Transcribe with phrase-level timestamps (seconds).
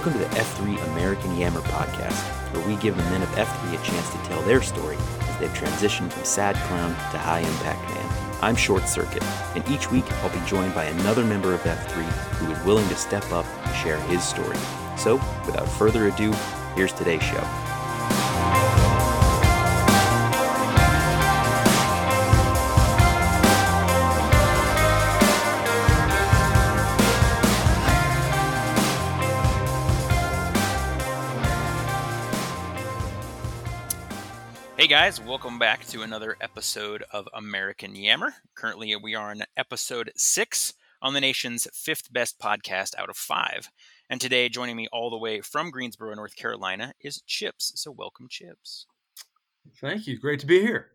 [0.00, 2.22] Welcome to the F3 American Yammer podcast,
[2.54, 5.50] where we give the men of F3 a chance to tell their story as they've
[5.50, 8.38] transitioned from sad clown to high impact man.
[8.40, 9.22] I'm Short Circuit,
[9.54, 12.02] and each week I'll be joined by another member of F3
[12.38, 14.56] who is willing to step up and share his story.
[14.96, 16.32] So, without further ado,
[16.74, 17.69] here's today's show.
[35.00, 38.34] Guys, welcome back to another episode of American Yammer.
[38.54, 43.70] Currently, we are on episode six on the nation's fifth best podcast out of five.
[44.10, 47.72] And today, joining me all the way from Greensboro, North Carolina, is Chips.
[47.76, 48.84] So, welcome, Chips.
[49.80, 50.18] Thank you.
[50.18, 50.88] Great to be here.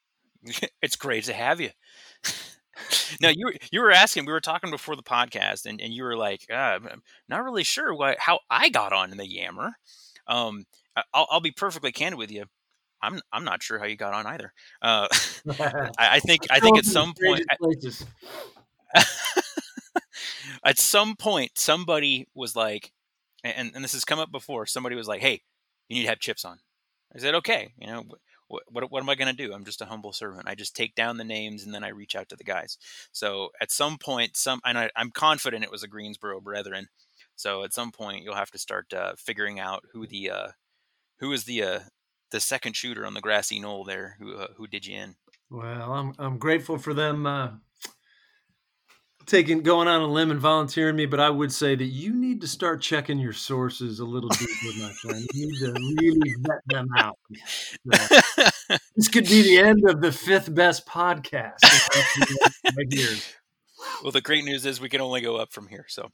[0.80, 1.72] it's great to have you.
[3.20, 6.16] now you you were asking we were talking before the podcast and, and you were
[6.16, 9.72] like uh, I'm not really sure what how I got on in the Yammer.
[10.26, 10.64] Um,
[11.12, 12.46] I'll, I'll be perfectly candid with you.
[13.06, 14.52] I'm I'm not sure how you got on either.
[14.82, 15.08] Uh,
[15.60, 17.44] I, I, think I think at some point
[20.64, 22.92] at some point somebody was like,
[23.44, 24.66] and, and this has come up before.
[24.66, 25.42] Somebody was like, "Hey,
[25.88, 26.58] you need to have chips on."
[27.14, 28.04] I said, "Okay." You know,
[28.48, 29.52] what what, what am I going to do?
[29.52, 30.48] I'm just a humble servant.
[30.48, 32.78] I just take down the names and then I reach out to the guys.
[33.12, 36.88] So at some point, some and I, I'm confident it was a Greensboro brethren.
[37.36, 40.48] So at some point, you'll have to start uh, figuring out who the uh,
[41.18, 41.80] who is the uh,
[42.30, 45.16] the second shooter on the grassy knoll there who uh, who did you in.
[45.50, 47.50] Well, I'm I'm grateful for them uh,
[49.26, 52.40] taking going on a limb and volunteering me, but I would say that you need
[52.40, 55.26] to start checking your sources a little deeper, my friend.
[55.34, 57.18] You need to really vet them out.
[57.92, 61.62] So, this could be the end of the fifth best podcast.
[62.76, 63.16] right here.
[64.02, 65.86] Well, the great news is we can only go up from here.
[65.88, 66.10] So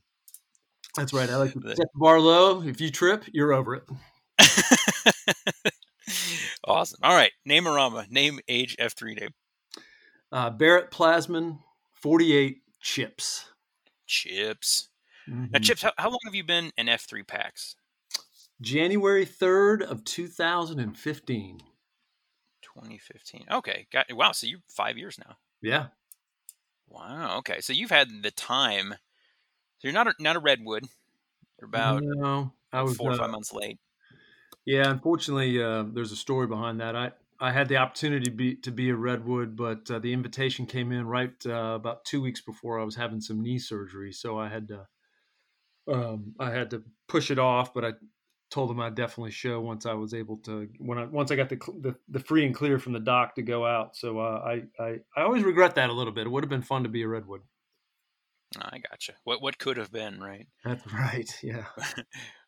[0.96, 1.30] that's right.
[1.30, 2.62] I like to set the bar low.
[2.62, 3.84] If you trip, you're over it.
[6.64, 7.00] awesome.
[7.02, 7.32] All right.
[7.44, 8.10] Name Arama.
[8.10, 9.30] Name, age, F3 name.
[10.30, 11.58] Uh, Barrett Plasman,
[12.00, 13.46] 48 chips.
[14.06, 14.88] Chips.
[15.28, 15.46] Mm-hmm.
[15.50, 17.76] Now, Chips, how, how long have you been in F3 packs?
[18.60, 21.58] January 3rd of 2015.
[22.62, 23.44] 2015.
[23.50, 23.86] Okay.
[23.92, 24.32] Got Wow.
[24.32, 25.36] So you're five years now.
[25.60, 25.86] Yeah.
[26.88, 27.38] Wow.
[27.38, 27.60] Okay.
[27.60, 28.92] So you've had the time.
[29.78, 30.84] So you're not a, not a redwood.
[31.60, 33.78] You're about no, I was, four or five uh, months late.
[34.64, 36.94] Yeah, unfortunately, uh, there's a story behind that.
[36.94, 40.66] I, I had the opportunity to be, to be a redwood, but uh, the invitation
[40.66, 44.38] came in right uh, about two weeks before I was having some knee surgery, so
[44.38, 44.86] I had to
[45.88, 47.74] um, I had to push it off.
[47.74, 47.92] But I
[48.50, 51.48] told them I'd definitely show once I was able to when I once I got
[51.48, 53.96] the the, the free and clear from the doc to go out.
[53.96, 56.26] So uh, I, I I always regret that a little bit.
[56.26, 57.42] It would have been fun to be a redwood.
[58.60, 59.14] I gotcha.
[59.24, 60.46] What what could have been, right?
[60.64, 61.30] That's right.
[61.42, 61.66] Yeah.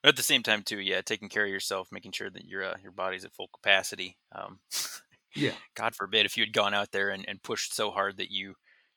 [0.04, 2.76] at the same time, too, yeah, taking care of yourself, making sure that your uh,
[2.82, 4.16] your body's at full capacity.
[4.32, 4.60] Um,
[5.36, 5.52] yeah.
[5.74, 8.54] God forbid if you had gone out there and, and pushed so hard that you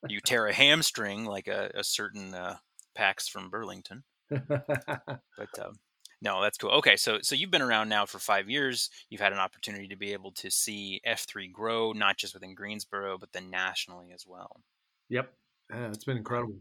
[0.08, 2.56] you tear a hamstring like a, a certain uh,
[2.94, 4.04] Pax from Burlington.
[4.30, 5.78] but um,
[6.20, 6.70] no, that's cool.
[6.70, 8.90] Okay, so so you've been around now for five years.
[9.08, 12.54] You've had an opportunity to be able to see F three grow, not just within
[12.54, 14.60] Greensboro, but then nationally as well.
[15.08, 15.32] Yep,
[15.70, 16.56] yeah, it's been incredible.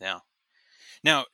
[0.00, 0.18] Yeah.
[1.02, 1.24] Now,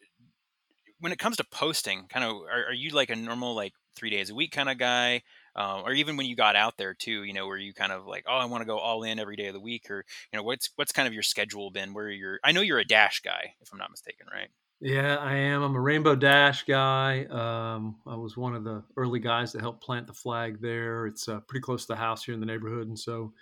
[1.00, 4.10] when it comes to posting, kind of, are, are you like a normal like three
[4.10, 5.22] days a week kind of guy,
[5.56, 7.24] uh, or even when you got out there too?
[7.24, 9.36] You know, where you kind of like, oh, I want to go all in every
[9.36, 11.94] day of the week, or you know, what's what's kind of your schedule been?
[11.94, 14.48] Where you're, I know you're a dash guy, if I'm not mistaken, right?
[14.82, 15.62] Yeah, I am.
[15.62, 17.26] I'm a Rainbow Dash guy.
[17.26, 21.06] Um, I was one of the early guys that helped plant the flag there.
[21.06, 23.34] It's uh, pretty close to the house here in the neighborhood, and so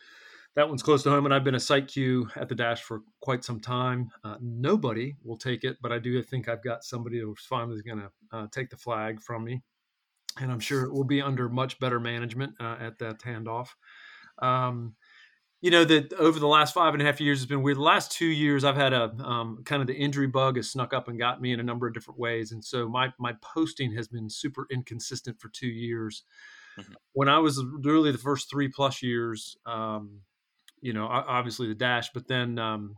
[0.59, 3.03] that one's close to home, and I've been a site Q at the Dash for
[3.21, 4.11] quite some time.
[4.25, 8.01] Uh, nobody will take it, but I do think I've got somebody who's finally going
[8.01, 9.63] to uh, take the flag from me,
[10.41, 13.69] and I'm sure it will be under much better management uh, at that handoff.
[14.43, 14.97] Um,
[15.60, 17.77] you know that over the last five and a half years has been weird.
[17.77, 20.93] The last two years, I've had a um, kind of the injury bug has snuck
[20.93, 23.95] up and got me in a number of different ways, and so my my posting
[23.95, 26.25] has been super inconsistent for two years.
[26.77, 26.95] Mm-hmm.
[27.13, 30.22] When I was really the first three plus years, um,
[30.80, 32.97] you know, obviously the dash, but then um,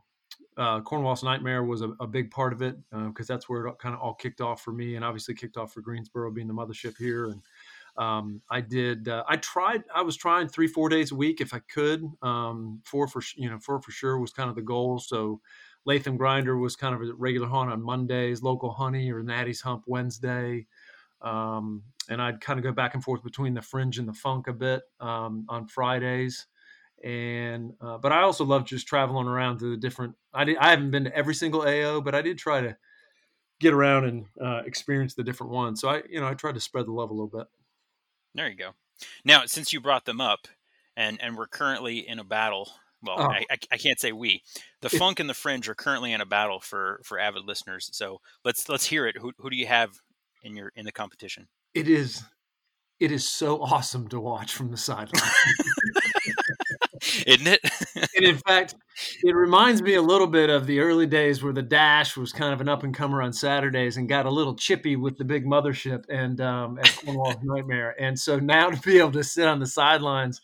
[0.56, 3.78] uh, Cornwallis Nightmare was a, a, big part of it because uh, that's where it
[3.78, 6.54] kind of all kicked off for me, and obviously kicked off for Greensboro being the
[6.54, 7.26] mothership here.
[7.26, 7.42] And
[7.96, 11.54] um, I did, uh, I tried, I was trying three, four days a week if
[11.54, 12.04] I could.
[12.22, 14.98] Um, four for you know, four for sure was kind of the goal.
[14.98, 15.40] So
[15.84, 19.84] Latham Grinder was kind of a regular hunt on Mondays, local honey or Natty's Hump
[19.86, 20.66] Wednesday.
[21.22, 24.48] Um, and I'd kind of go back and forth between the fringe and the funk
[24.48, 26.46] a bit um, on Fridays
[27.02, 30.14] and uh, but I also love just traveling around to the different.
[30.34, 32.76] I did, I haven't been to every single AO, but I did try to
[33.60, 35.80] get around and uh, experience the different ones.
[35.80, 37.46] So I, you know, I tried to spread the love a little bit.
[38.34, 38.70] There you go.
[39.24, 40.48] Now, since you brought them up,
[40.96, 42.70] and and we're currently in a battle.
[43.02, 43.30] Well, oh.
[43.30, 44.42] I, I can't say we.
[44.82, 47.88] The funk and the fringe are currently in a battle for for avid listeners.
[47.94, 49.16] So let's let's hear it.
[49.16, 49.98] Who who do you have
[50.42, 51.48] in your in the competition?
[51.72, 52.22] It is
[52.98, 55.22] it is so awesome to watch from the sideline.
[57.26, 57.60] Isn't it?
[58.16, 58.74] and in fact,
[59.22, 62.52] it reminds me a little bit of the early days where the Dash was kind
[62.52, 65.44] of an up and comer on Saturdays and got a little chippy with the big
[65.44, 67.94] mothership and um, at Cornwallis Nightmare.
[68.00, 70.40] And so now to be able to sit on the sidelines,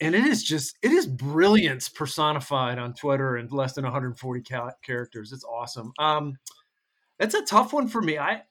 [0.00, 4.42] and it is just it is brilliance personified on Twitter in less than 140
[4.82, 5.32] characters.
[5.32, 5.92] It's awesome.
[5.98, 6.38] Um,
[7.18, 8.18] it's a tough one for me.
[8.18, 8.42] I I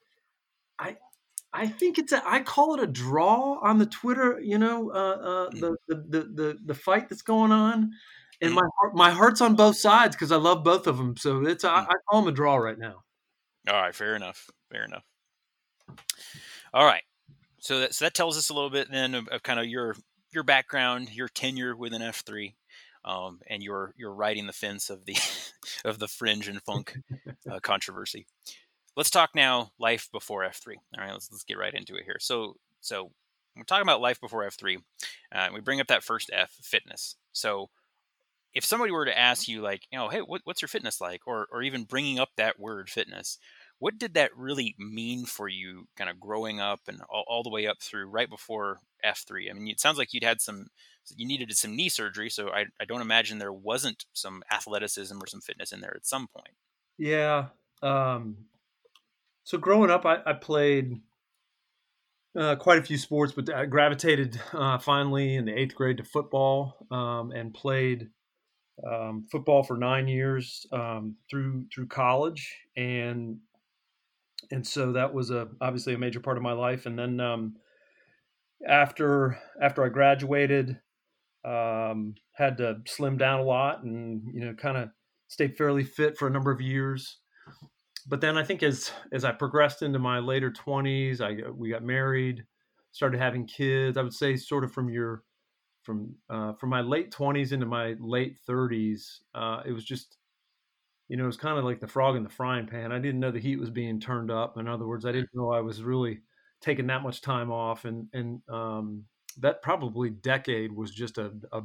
[1.56, 4.94] I think it's a, I call it a draw on the Twitter, you know, uh,
[4.94, 5.60] uh, mm.
[5.60, 7.92] the, the, the, the, the fight that's going on.
[8.42, 8.56] And mm.
[8.56, 11.16] my heart, my heart's on both sides because I love both of them.
[11.18, 11.88] So it's, I, mm.
[11.90, 13.04] I call them a draw right now.
[13.70, 13.96] All right.
[13.96, 14.50] Fair enough.
[14.72, 15.04] Fair enough.
[16.74, 17.04] All right.
[17.60, 19.96] So that, so that tells us a little bit then of, of kind of your,
[20.34, 22.54] your background, your tenure within F3.
[23.06, 25.16] Um, and you're you're riding the fence of the
[25.86, 26.98] of the fringe and funk
[27.48, 28.26] uh, controversy
[28.96, 30.76] let's talk now life before F3.
[30.98, 32.18] All right, let's let's get right into it here.
[32.20, 33.12] So so
[33.56, 34.78] we're talking about life before F3.
[35.32, 37.16] Uh, we bring up that first F, fitness.
[37.32, 37.70] So
[38.54, 41.22] if somebody were to ask you like, you know, hey, what, what's your fitness like,
[41.28, 43.38] or or even bringing up that word fitness,
[43.80, 47.50] what did that really mean for you, kind of growing up and all, all the
[47.50, 49.50] way up through right before F3?
[49.50, 50.68] I mean, it sounds like you'd had some,
[51.16, 55.28] you needed some knee surgery, so I I don't imagine there wasn't some athleticism or
[55.28, 56.56] some fitness in there at some point.
[56.98, 57.48] Yeah,
[57.82, 58.38] um,
[59.46, 61.00] so growing up, I, I played
[62.38, 66.04] uh, quite a few sports, but I gravitated uh, finally in the eighth grade to
[66.04, 68.10] football um, and played
[68.86, 73.38] um, football for nine years um, through through college, and
[74.50, 76.88] and so that was a obviously a major part of my life.
[76.88, 77.56] And then um,
[78.68, 80.80] after after I graduated,
[81.46, 84.90] um, had to slim down a lot, and you know, kind of
[85.28, 87.20] stayed fairly fit for a number of years
[88.08, 91.84] but then I think as as I progressed into my later twenties, I we got
[91.84, 92.46] married,
[92.92, 93.98] started having kids.
[93.98, 95.24] I would say sort of from your
[95.84, 100.18] from uh, from my late twenties into my late thirties, uh, it was just
[101.08, 102.92] you know it was kind of like the frog in the frying pan.
[102.92, 104.58] I didn't know the heat was being turned up.
[104.58, 106.22] In other words, I didn't know I was really
[106.62, 109.06] taking that much time off, and and um,
[109.40, 111.62] that probably decade was just a, a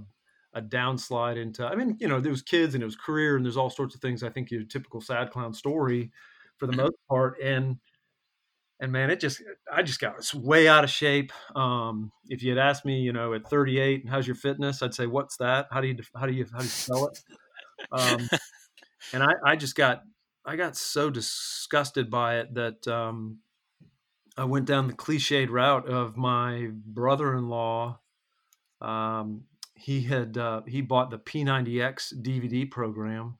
[0.54, 3.44] a downslide into i mean you know there was kids and it was career and
[3.44, 6.10] there's all sorts of things i think your typical sad clown story
[6.60, 7.40] for the most part.
[7.42, 7.78] And
[8.78, 9.42] and man it just
[9.72, 11.32] i just got way out of shape.
[11.56, 14.82] Um, if you had asked me you know at 38 how's your fitness?
[14.82, 15.66] I'd say what's that?
[15.70, 17.18] How do you how do you how do you spell it?
[17.92, 18.28] Um,
[19.14, 20.02] and I, I just got
[20.44, 23.38] i got so disgusted by it that um,
[24.36, 27.98] i went down the cliched route of my brother-in-law
[28.82, 29.44] um,
[29.80, 33.38] he had uh, he bought the P90X DVD program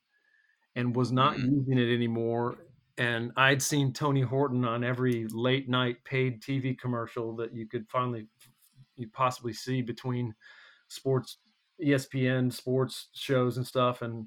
[0.74, 1.54] and was not mm-hmm.
[1.54, 2.64] using it anymore.
[2.96, 7.86] And I'd seen Tony Horton on every late night paid TV commercial that you could
[7.88, 8.26] finally
[8.96, 10.34] you possibly see between
[10.88, 11.38] sports
[11.82, 14.02] ESPN sports shows and stuff.
[14.02, 14.26] And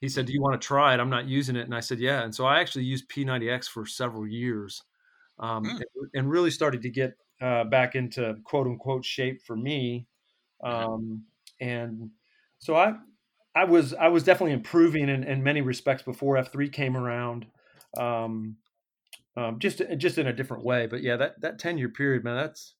[0.00, 1.00] he said, "Do you want to try it?
[1.00, 3.86] I'm not using it." And I said, "Yeah." And so I actually used P90X for
[3.86, 4.82] several years,
[5.38, 5.80] um, mm.
[6.14, 10.06] and, really started to get uh, back into quote unquote shape for me.
[10.64, 10.92] Mm-hmm.
[10.92, 11.24] Um,
[11.62, 12.10] and
[12.58, 12.94] so I
[13.54, 17.46] I was I was definitely improving in, in many respects before F three came around,
[17.96, 18.56] um,
[19.36, 20.86] um, just just in a different way.
[20.86, 22.74] But yeah, that that ten year period, man, that's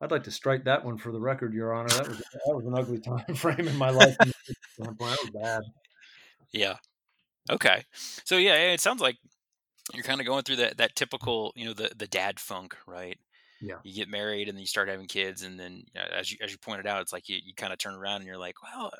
[0.00, 1.88] I'd like to strike that one for the record, Your Honor.
[1.88, 4.16] That was that was an ugly time frame in my life.
[4.78, 5.62] that was bad.
[6.52, 6.76] Yeah.
[7.50, 7.84] Okay.
[8.24, 9.16] So yeah, it sounds like
[9.92, 13.18] you're kind of going through that that typical, you know, the the dad funk, right?
[13.60, 13.76] Yeah.
[13.84, 16.38] you get married and then you start having kids and then you know, as you
[16.42, 18.56] as you pointed out it's like you, you kind of turn around and you're like
[18.62, 18.90] well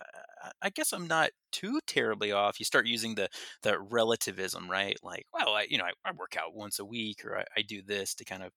[0.62, 2.60] i guess i'm not too terribly off.
[2.60, 3.28] You start using the
[3.62, 4.96] the relativism right?
[5.02, 7.62] Like well i you know i, I work out once a week or I, I
[7.62, 8.52] do this to kind of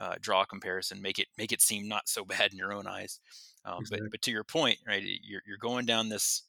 [0.00, 2.86] uh, draw a comparison make it make it seem not so bad in your own
[2.86, 3.20] eyes.
[3.64, 4.06] Um, exactly.
[4.06, 6.42] but but to your point right you're, you're going down this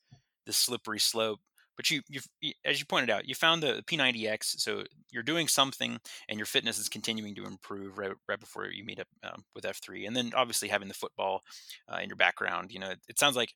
[0.45, 1.39] this slippery slope
[1.79, 5.97] but you, you, as you pointed out, you found the P90X, so you're doing something,
[6.27, 9.63] and your fitness is continuing to improve right, right before you meet up um, with
[9.63, 11.41] F3, and then obviously having the football
[11.87, 12.73] uh, in your background.
[12.73, 13.53] You know, it, it sounds like,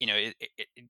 [0.00, 0.86] you know, it, it,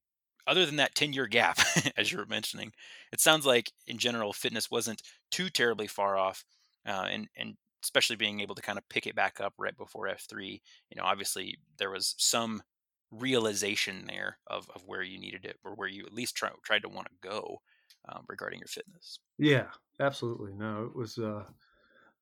[0.47, 1.58] other than that 10 year gap,
[1.97, 2.70] as you were mentioning,
[3.12, 6.44] it sounds like in general fitness wasn't too terribly far off,
[6.87, 10.06] uh, and and especially being able to kind of pick it back up right before
[10.06, 10.61] F3.
[10.90, 12.62] You know, obviously there was some
[13.10, 16.82] realization there of, of where you needed it or where you at least try, tried
[16.82, 17.60] to want to go.
[18.08, 19.20] um, regarding your fitness.
[19.38, 19.66] Yeah,
[20.00, 20.52] absolutely.
[20.54, 21.44] No, it was, uh,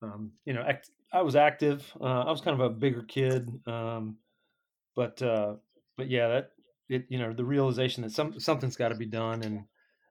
[0.02, 1.90] um, you know, act- I was active.
[2.00, 4.16] Uh, I was kind of a bigger kid, um,
[4.94, 5.54] but uh,
[5.96, 6.50] but yeah, that
[6.88, 9.64] it you know the realization that some something's got to be done, and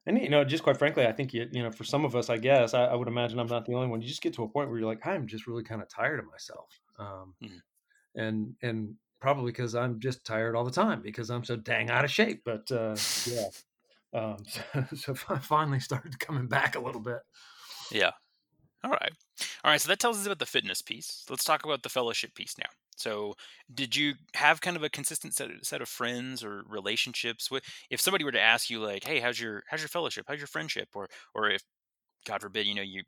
[0.06, 2.30] and you know just quite frankly, I think you you know for some of us,
[2.30, 4.02] I guess I, I would imagine I'm not the only one.
[4.02, 6.20] You just get to a point where you're like, I'm just really kind of tired
[6.20, 8.20] of myself, um, mm-hmm.
[8.20, 12.06] and and probably because I'm just tired all the time because I'm so dang out
[12.06, 12.44] of shape.
[12.46, 12.96] But uh,
[13.26, 13.48] yeah,
[14.14, 17.20] um, so, so I finally started coming back a little bit.
[17.92, 18.12] Yeah.
[18.84, 19.12] All right.
[19.64, 19.82] All right.
[19.82, 21.26] So that tells us about the fitness piece.
[21.30, 22.70] Let's talk about the fellowship piece now.
[22.98, 23.34] So,
[23.74, 27.52] did you have kind of a consistent set, set of friends or relationships?
[27.52, 30.26] With, if somebody were to ask you, like, "Hey, how's your how's your fellowship?
[30.28, 31.62] How's your friendship?" or or if,
[32.26, 33.04] God forbid, you know, you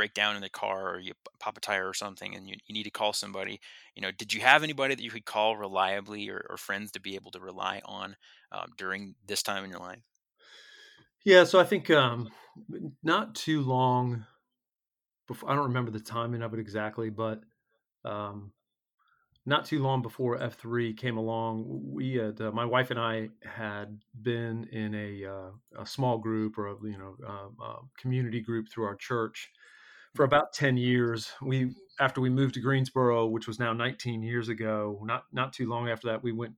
[0.00, 2.72] break down in the car or you pop a tire or something and you, you
[2.72, 3.60] need to call somebody
[3.94, 6.98] you know did you have anybody that you could call reliably or, or friends to
[6.98, 8.16] be able to rely on
[8.50, 9.98] um, during this time in your life?
[11.22, 12.30] Yeah so i think um,
[13.02, 14.24] not too long
[15.28, 17.42] before i don't remember the timing of it exactly but
[18.06, 18.52] um,
[19.44, 23.98] not too long before F3 came along, we had uh, my wife and I had
[24.22, 28.84] been in a uh, a small group or a, you know uh, community group through
[28.84, 29.50] our church
[30.14, 31.30] for about 10 years.
[31.42, 35.68] We after we moved to Greensboro, which was now 19 years ago, not not too
[35.68, 36.54] long after that, we went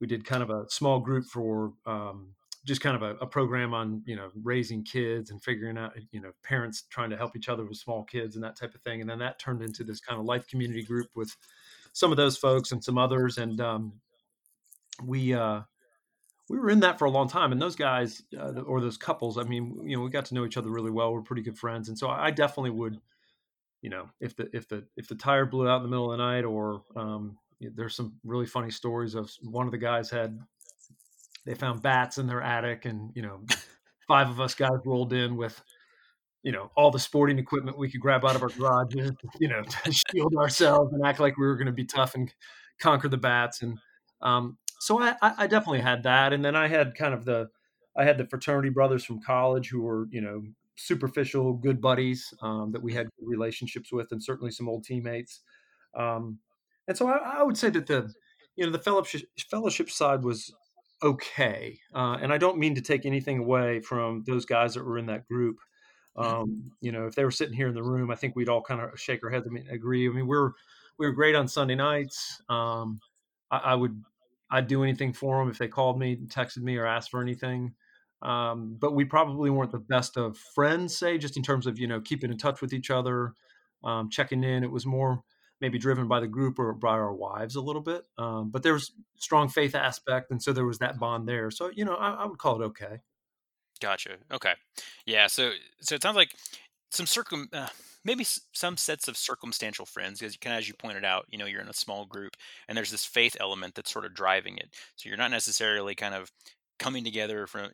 [0.00, 3.74] we did kind of a small group for um, just kind of a, a, program
[3.74, 7.48] on you know raising kids and figuring out you know parents trying to help each
[7.48, 10.00] other with small kids and that type of thing and then that turned into this
[10.00, 11.34] kind of life community group with
[11.92, 13.92] some of those folks and some others and um,
[15.04, 15.60] we uh,
[16.48, 19.38] we were in that for a long time and those guys uh, or those couples
[19.38, 21.58] i mean you know we got to know each other really well we're pretty good
[21.58, 22.98] friends and so i definitely would
[23.82, 26.18] you know if the if the if the tire blew out in the middle of
[26.18, 30.38] the night or um, there's some really funny stories of one of the guys had
[31.46, 33.40] they found bats in their attic and you know
[34.08, 35.62] five of us guys rolled in with
[36.42, 39.62] you know all the sporting equipment we could grab out of our garages you know
[39.84, 42.32] to shield ourselves and act like we were going to be tough and
[42.80, 43.78] conquer the bats and
[44.22, 47.48] um, so I, I definitely had that, and then I had kind of the
[47.96, 50.42] I had the fraternity brothers from college who were you know
[50.76, 55.40] superficial good buddies um, that we had relationships with, and certainly some old teammates.
[55.94, 56.38] Um,
[56.86, 58.12] and so I, I, would say that the
[58.56, 60.54] you know the fellowship fellowship side was
[61.02, 64.98] okay, uh, and I don't mean to take anything away from those guys that were
[64.98, 65.56] in that group.
[66.14, 68.62] Um, you know, if they were sitting here in the room, I think we'd all
[68.62, 70.06] kind of shake our heads and agree.
[70.06, 70.50] I mean, we're
[70.98, 72.42] we were great on Sunday nights.
[72.50, 73.00] Um,
[73.50, 74.02] I, I, would
[74.54, 77.74] I'd do anything for them if they called me, texted me, or asked for anything.
[78.22, 81.88] Um, but we probably weren't the best of friends, say, just in terms of you
[81.88, 83.34] know keeping in touch with each other,
[83.82, 84.62] um, checking in.
[84.62, 85.24] It was more
[85.60, 88.04] maybe driven by the group or by our wives a little bit.
[88.16, 91.50] Um, but there was strong faith aspect, and so there was that bond there.
[91.50, 93.00] So you know, I, I would call it okay.
[93.80, 94.18] Gotcha.
[94.32, 94.52] Okay.
[95.04, 95.26] Yeah.
[95.26, 96.30] So so it sounds like
[96.92, 97.48] some circum.
[97.52, 97.66] Uh
[98.04, 101.46] maybe some sets of circumstantial friends because kind of as you pointed out you know
[101.46, 102.36] you're in a small group
[102.68, 104.74] and there's this faith element that's sort of driving it.
[104.96, 106.30] So you're not necessarily kind of
[106.78, 107.70] coming together from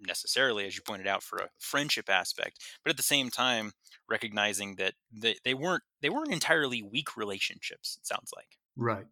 [0.00, 3.72] necessarily as you pointed out for a friendship aspect but at the same time
[4.08, 8.58] recognizing that they, they weren't they weren't entirely weak relationships it sounds like.
[8.76, 9.06] Right.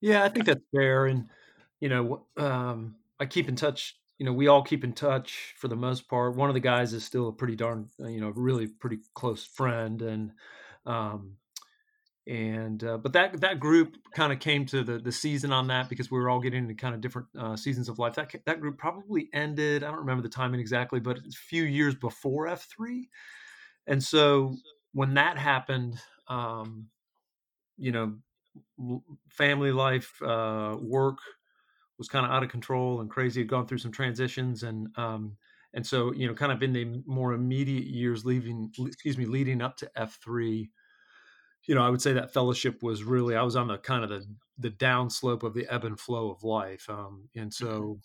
[0.00, 1.28] Yeah i think that's fair and
[1.80, 5.68] you know um, i keep in touch you know, we all keep in touch for
[5.68, 6.36] the most part.
[6.36, 9.46] One of the guys is still a pretty darn, uh, you know, really pretty close
[9.46, 10.32] friend, and
[10.84, 11.36] um,
[12.26, 15.88] and uh, but that that group kind of came to the the season on that
[15.88, 18.14] because we were all getting into kind of different uh, seasons of life.
[18.16, 19.82] That that group probably ended.
[19.82, 23.08] I don't remember the timing exactly, but a few years before F three,
[23.86, 24.54] and so
[24.92, 25.98] when that happened,
[26.28, 26.88] um,
[27.78, 28.18] you know,
[29.30, 31.20] family life, uh, work
[32.00, 33.42] was kind of out of control and crazy.
[33.42, 35.36] Had gone through some transitions and um,
[35.74, 39.60] and so you know, kind of in the more immediate years, leaving excuse me, leading
[39.60, 40.70] up to F three.
[41.66, 44.08] You know, I would say that fellowship was really I was on the kind of
[44.08, 44.26] the
[44.58, 47.66] the downslope of the ebb and flow of life, um, and mm-hmm.
[47.66, 48.00] so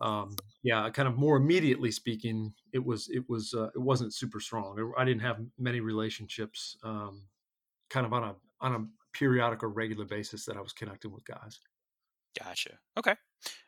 [0.00, 4.38] um, yeah, kind of more immediately speaking, it was it was uh, it wasn't super
[4.38, 4.92] strong.
[4.96, 7.24] I didn't have many relationships, um,
[7.90, 11.24] kind of on a on a periodic or regular basis that I was connecting with
[11.24, 11.58] guys.
[12.40, 12.78] Gotcha.
[12.96, 13.16] Okay.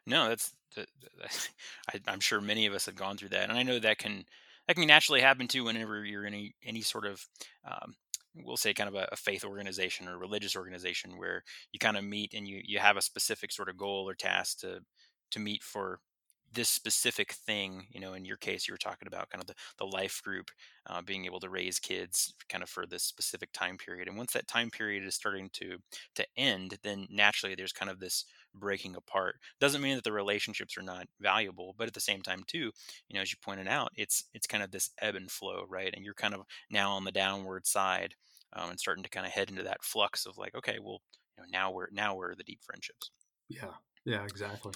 [0.06, 0.88] No, that's, that,
[1.20, 1.48] that,
[2.06, 4.24] I, am sure many of us have gone through that, and I know that can
[4.68, 7.26] that can naturally happen too whenever you're in any any sort of
[7.64, 7.94] um,
[8.34, 12.04] we'll say kind of a, a, faith organization or religious organization where you kind of
[12.04, 14.80] meet and you you have a specific sort of goal or task to
[15.30, 16.00] to meet for
[16.54, 19.54] this specific thing you know in your case you were talking about kind of the,
[19.78, 20.50] the life group
[20.86, 24.32] uh, being able to raise kids kind of for this specific time period and once
[24.32, 25.76] that time period is starting to
[26.14, 30.76] to end then naturally there's kind of this breaking apart doesn't mean that the relationships
[30.76, 32.70] are not valuable but at the same time too
[33.08, 35.94] you know as you pointed out it's it's kind of this ebb and flow right
[35.94, 38.14] and you're kind of now on the downward side
[38.54, 41.02] um, and starting to kind of head into that flux of like okay well
[41.36, 43.10] you know now we're now we're the deep friendships
[43.48, 44.72] yeah yeah exactly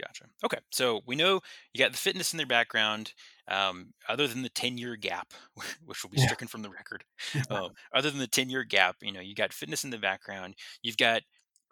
[0.00, 0.26] Gotcha.
[0.44, 1.40] Okay, so we know
[1.72, 3.14] you got the fitness in their background.
[3.48, 5.32] Um, other than the ten-year gap,
[5.84, 6.18] which will be Yeah.
[6.18, 7.04] stricken from the record,
[7.50, 10.54] uh, other than the ten-year gap, you know, you got fitness in the background.
[10.82, 11.22] You've got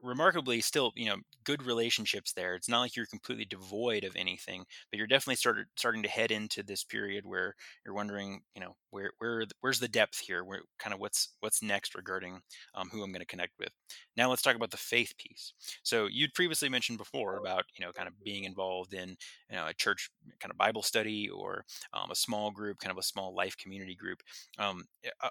[0.06, 2.54] remarkably still, you know, good relationships there.
[2.54, 6.30] It's not like you're completely devoid of anything, but you're definitely started starting to head
[6.30, 10.44] into this period where you're wondering, you know, where where where's the depth here?
[10.44, 12.40] Where kind of what's what's next regarding
[12.74, 13.70] um, who I'm going to connect with.
[14.16, 15.52] Now let's talk about the faith piece.
[15.82, 19.10] So you'd previously mentioned before about you know kind of being involved in
[19.50, 20.10] you know a church
[20.40, 23.94] kind of Bible study or um, a small group, kind of a small life community
[23.94, 24.22] group.
[24.58, 24.84] Um,
[25.22, 25.28] uh,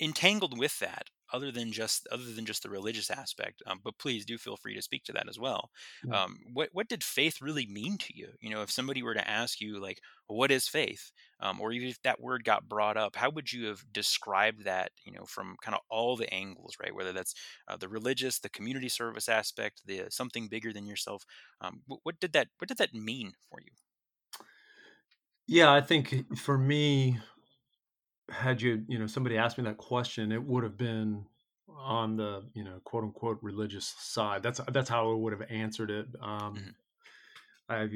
[0.00, 4.24] entangled with that, other than just other than just the religious aspect, um, but please
[4.26, 5.70] do feel free to speak to that as well.
[6.04, 6.24] Yeah.
[6.24, 8.28] Um, what what did faith really mean to you?
[8.40, 11.10] You know, if somebody were to ask you like, what is faith?
[11.40, 14.92] Um, or even if that word got brought up, how would you have described that?
[15.04, 16.94] You know, from kind of all the angles, right?
[16.94, 17.34] Whether that's
[17.66, 21.24] uh, the religious, the community service aspect, the something bigger than yourself.
[21.60, 23.72] Um, what, what did that what did that mean for you?
[25.46, 27.18] Yeah, I think for me,
[28.32, 31.26] had you, you know, somebody asked me that question, it would have been
[31.68, 34.42] on the, you know, quote unquote religious side.
[34.42, 36.08] That's that's how I would have answered it.
[36.20, 36.74] Um, Mhm.
[37.68, 37.92] I've,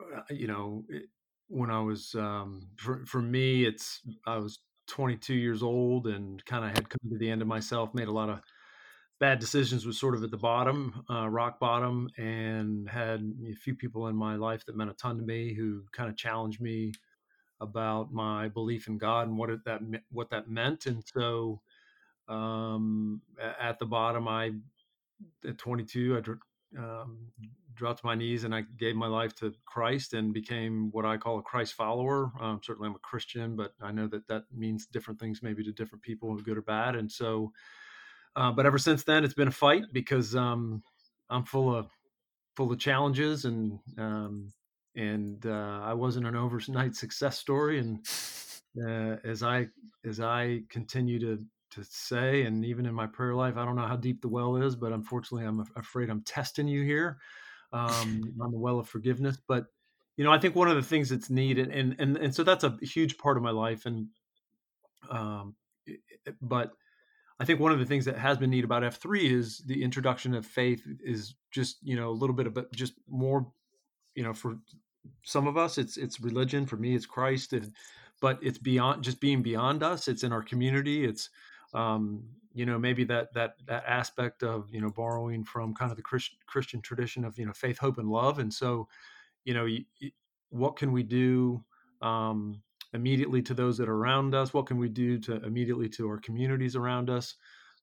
[0.00, 1.10] uh, you know, it,
[1.48, 6.64] when I was, um, for for me, it's I was 22 years old and kind
[6.64, 8.42] of had come to the end of myself, made a lot of
[9.20, 13.74] bad decisions, was sort of at the bottom, uh, rock bottom, and had a few
[13.76, 16.92] people in my life that meant a ton to me who kind of challenged me
[17.60, 20.86] about my belief in God and what it, that what that meant.
[20.86, 21.60] And so,
[22.28, 23.20] um,
[23.60, 24.52] at the bottom, I
[25.46, 27.18] at 22, I um,
[27.74, 31.16] dropped to my knees and I gave my life to Christ and became what I
[31.16, 32.32] call a Christ follower.
[32.40, 35.72] Um, certainly, I'm a Christian, but I know that that means different things, maybe to
[35.72, 36.94] different people, good or bad.
[36.94, 37.52] And so,
[38.36, 40.82] uh, but ever since then, it's been a fight because um,
[41.28, 41.90] I'm full of
[42.56, 44.52] full of challenges and um,
[44.96, 47.78] and uh, I wasn't an overnight success story.
[47.78, 48.06] And
[48.82, 49.68] uh, as I
[50.04, 53.86] as I continue to to say, and even in my prayer life, I don't know
[53.86, 57.18] how deep the well is, but unfortunately, I'm afraid I'm testing you here
[57.72, 59.38] um, on the well of forgiveness.
[59.46, 59.66] But
[60.16, 62.64] you know, I think one of the things that's needed, and and and so that's
[62.64, 64.08] a huge part of my life, and
[65.08, 65.54] um,
[66.42, 66.72] but
[67.40, 70.34] I think one of the things that has been neat about F3 is the introduction
[70.34, 73.50] of faith is just, you know, a little bit of just more,
[74.14, 74.58] you know, for
[75.22, 77.72] some of us it's it's religion, for me it's Christ and
[78.20, 81.30] but it's beyond just being beyond us, it's in our community, it's
[81.74, 85.96] um you know maybe that that that aspect of you know borrowing from kind of
[85.96, 88.88] the Christ, Christian tradition of you know faith, hope, and love, and so
[89.44, 89.66] you know
[90.50, 91.64] what can we do
[92.02, 92.60] um,
[92.92, 94.52] immediately to those that are around us?
[94.52, 97.36] What can we do to immediately to our communities around us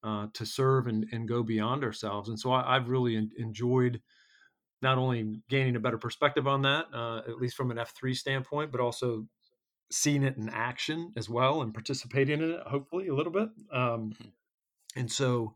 [0.03, 2.29] uh, to serve and, and go beyond ourselves?
[2.29, 4.01] And so I, I've really en- enjoyed
[4.81, 8.71] not only gaining a better perspective on that, uh, at least from an F3 standpoint,
[8.71, 9.27] but also
[9.91, 13.49] seeing it in action as well and participating in it, hopefully a little bit.
[13.71, 14.33] Um, Mhm.
[14.95, 15.55] and so,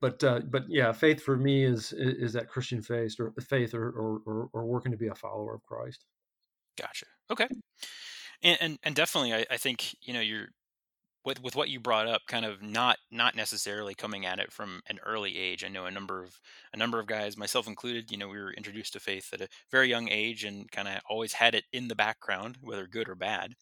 [0.00, 3.90] but uh, but yeah, faith for me is is, that Christian faith or faith or,
[3.90, 6.06] or or or working to be a follower of Christ.
[6.76, 7.06] Gotcha.
[7.30, 7.48] Okay.
[8.42, 10.48] And and, and definitely, I, I think you know you're
[11.24, 14.82] with with what you brought up, kind of not not necessarily coming at it from
[14.88, 15.64] an early age.
[15.64, 16.38] I know a number of
[16.72, 18.10] a number of guys, myself included.
[18.10, 21.00] You know, we were introduced to faith at a very young age and kind of
[21.08, 23.54] always had it in the background, whether good or bad.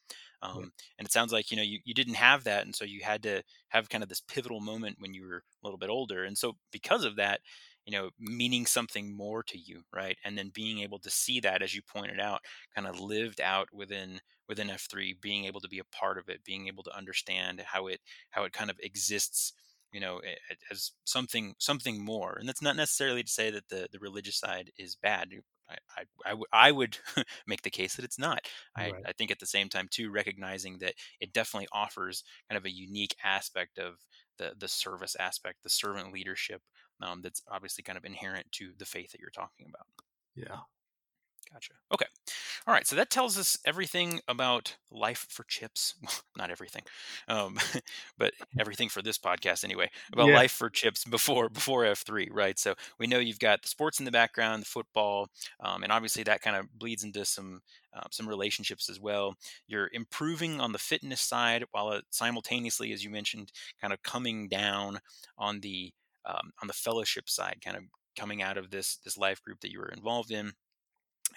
[0.42, 0.51] Yeah.
[0.51, 3.01] Um, and it sounds like you know you, you didn't have that, and so you
[3.03, 6.25] had to have kind of this pivotal moment when you were a little bit older.
[6.25, 7.40] And so because of that,
[7.85, 10.16] you know, meaning something more to you, right?
[10.25, 12.40] And then being able to see that, as you pointed out,
[12.75, 16.45] kind of lived out within within F3, being able to be a part of it,
[16.45, 19.53] being able to understand how it how it kind of exists,
[19.92, 20.20] you know,
[20.70, 22.37] as something something more.
[22.38, 25.33] And that's not necessarily to say that the the religious side is bad.
[25.68, 26.98] I, I, I, w- I would
[27.46, 28.48] make the case that it's not.
[28.76, 29.07] I, Right.
[29.07, 32.70] I think at the same time too, recognizing that it definitely offers kind of a
[32.70, 34.05] unique aspect of
[34.38, 36.62] the the service aspect, the servant leadership
[37.00, 39.87] um, that's obviously kind of inherent to the faith that you're talking about.
[40.35, 40.62] Yeah.
[41.50, 41.74] Gotcha.
[41.92, 42.07] Okay.
[42.66, 42.87] All right.
[42.87, 45.94] So that tells us everything about life for chips.
[46.02, 46.83] Well, Not everything,
[47.28, 47.59] um,
[48.18, 49.90] but everything for this podcast anyway.
[50.12, 50.33] About Yeah.
[50.33, 52.59] life for chips before before F three, right?
[52.59, 55.28] So we know you've got the sports in the background, the football,
[55.61, 57.61] um, and obviously that kind of bleeds into some
[57.94, 59.35] uh, some relationships as well.
[59.66, 64.48] You're improving on the fitness side while it simultaneously, as you mentioned, kind of coming
[64.48, 64.98] down
[65.38, 65.92] on the
[66.24, 67.85] um, on the fellowship side, kind of
[68.16, 70.52] coming out of this this life group that you were involved in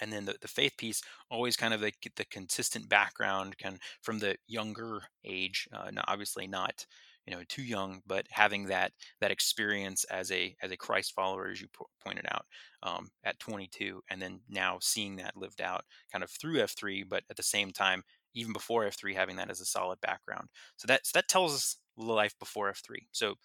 [0.02, 3.82] and then the, the faith piece always kind of the, the consistent background kind of
[4.02, 6.86] from the younger age uh, obviously not
[7.26, 11.50] you know too young but having that that experience as a as a christ follower
[11.50, 12.46] as you po- pointed out
[12.84, 17.24] um, at 22 and then now seeing that lived out kind of through f3 but
[17.30, 18.04] at the same time
[18.34, 20.50] even before f3 having that as a solid background.
[20.78, 23.36] So that that tells us life before f3 so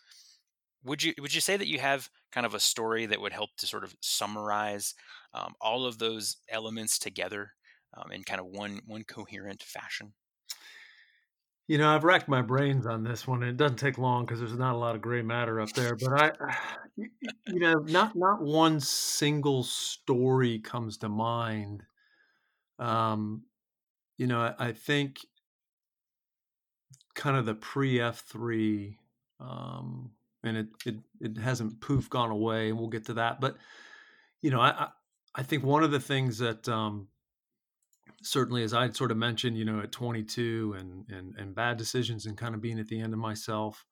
[0.85, 3.51] would you would you say that you have kind of a story that would help
[3.59, 4.95] to sort of summarize
[5.35, 7.53] um, all of those elements together
[7.97, 10.13] um, in kind of one one coherent fashion?
[11.71, 14.41] You know, I've racked my brains on this one, and it doesn't take long because
[14.41, 15.95] there's not a lot of gray matter up there.
[15.95, 16.57] But I,
[17.47, 21.85] you know, not not one single story comes to mind.
[22.79, 23.45] Um,
[24.17, 25.19] you know, I, I think
[27.15, 28.99] kind of the pre F three,
[29.39, 30.11] um,
[30.43, 33.41] and it, it it hasn't poof gone away, and we'll get to that.
[33.41, 33.57] But
[34.41, 34.89] you know, I
[35.35, 37.09] I, think one of the things that um,
[38.23, 42.27] certainly as I'd sort of mentioned, you know, at 22 and and and bad decisions
[42.27, 43.85] and kind of being at the end of myself.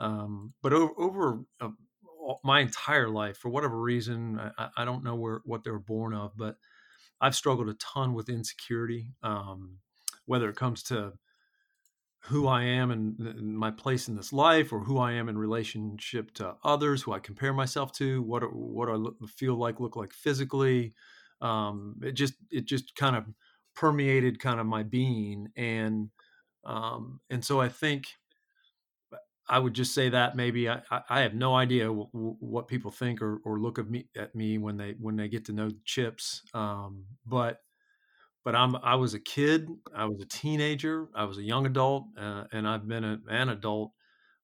[0.00, 1.68] Um, but over, over uh,
[2.42, 6.14] my entire life, for whatever reason, I, I don't know where what they were born
[6.14, 6.56] of, but
[7.20, 9.78] I've struggled a ton with insecurity, um,
[10.26, 11.12] whether it comes to
[12.26, 13.18] who I am and,
[13.56, 17.18] my place in this life, or who I am in relationship to others, who I
[17.18, 20.94] compare myself to, what what I look, feel like, look like physically.
[21.40, 23.26] Um, it just it just kind of
[23.74, 26.10] permeated kind of my being, and
[26.64, 28.06] um, and so I think
[29.48, 32.90] I would just say that maybe I, I have no idea w- w- what people
[32.90, 35.70] think or, or look at me at me when they when they get to know
[35.84, 36.42] Chips.
[36.54, 37.60] Um, but
[38.44, 42.04] but I'm I was a kid, I was a teenager, I was a young adult,
[42.18, 43.92] uh, and I've been a, an adult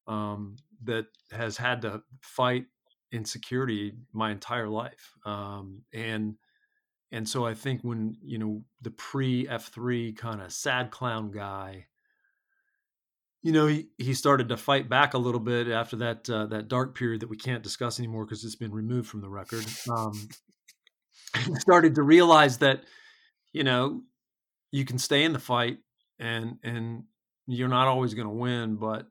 [0.06, 2.66] um, that has had to fight
[3.12, 5.14] insecurity my entire life.
[5.24, 6.36] Um, and
[7.10, 11.30] and so I think when you know the pre F three kind of sad clown
[11.30, 11.86] guy
[13.42, 16.68] you know, he, he started to fight back a little bit after that uh, that
[16.68, 19.64] dark period that we can't discuss anymore because it's been removed from the record.
[19.90, 20.28] Um,
[21.60, 22.82] started to realize that
[23.52, 24.02] you know
[24.70, 25.78] you can stay in the fight
[26.18, 27.04] and and
[27.46, 29.06] you're not always going to win, but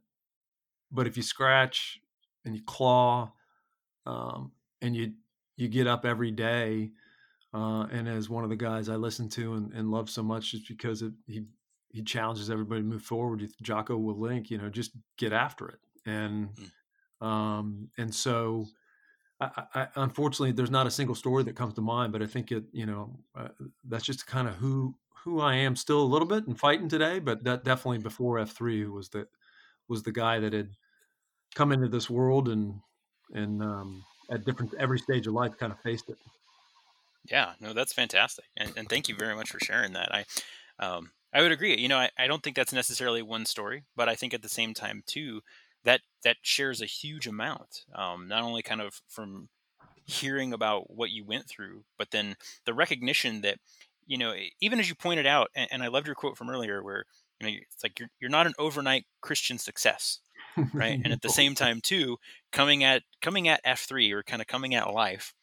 [0.91, 1.99] but if you scratch
[2.45, 3.31] and you claw
[4.05, 5.13] um, and you
[5.55, 6.91] you get up every day,
[7.53, 10.51] uh, and as one of the guys I listen to and, and love so much,
[10.51, 11.45] just because it, he
[11.89, 13.47] he challenges everybody to move forward.
[13.61, 15.79] Jocko Willink, you know, just get after it.
[16.05, 16.49] And
[17.21, 17.25] mm.
[17.25, 18.67] um, and so,
[19.39, 22.11] I, I, unfortunately, there's not a single story that comes to mind.
[22.11, 23.49] But I think it, you know, uh,
[23.83, 27.19] that's just kind of who who I am still a little bit and fighting today.
[27.19, 29.27] But that definitely before F three was the
[29.87, 30.71] was the guy that had
[31.55, 32.81] come into this world and
[33.33, 36.17] and um, at different every stage of life kind of faced it.
[37.25, 40.13] Yeah, no, that's fantastic, and, and thank you very much for sharing that.
[40.13, 40.25] I
[40.79, 41.77] um, I would agree.
[41.77, 44.49] You know, I, I don't think that's necessarily one story, but I think at the
[44.49, 45.41] same time too,
[45.83, 47.85] that that shares a huge amount.
[47.93, 49.49] Um, not only kind of from
[50.05, 52.35] hearing about what you went through, but then
[52.65, 53.59] the recognition that,
[54.05, 56.81] you know, even as you pointed out, and, and I loved your quote from earlier,
[56.83, 57.05] where
[57.39, 60.19] you know it's like you're you're not an overnight Christian success,
[60.73, 60.99] right?
[61.03, 62.17] and at the same time too,
[62.51, 65.33] coming at coming at F three or kind of coming at life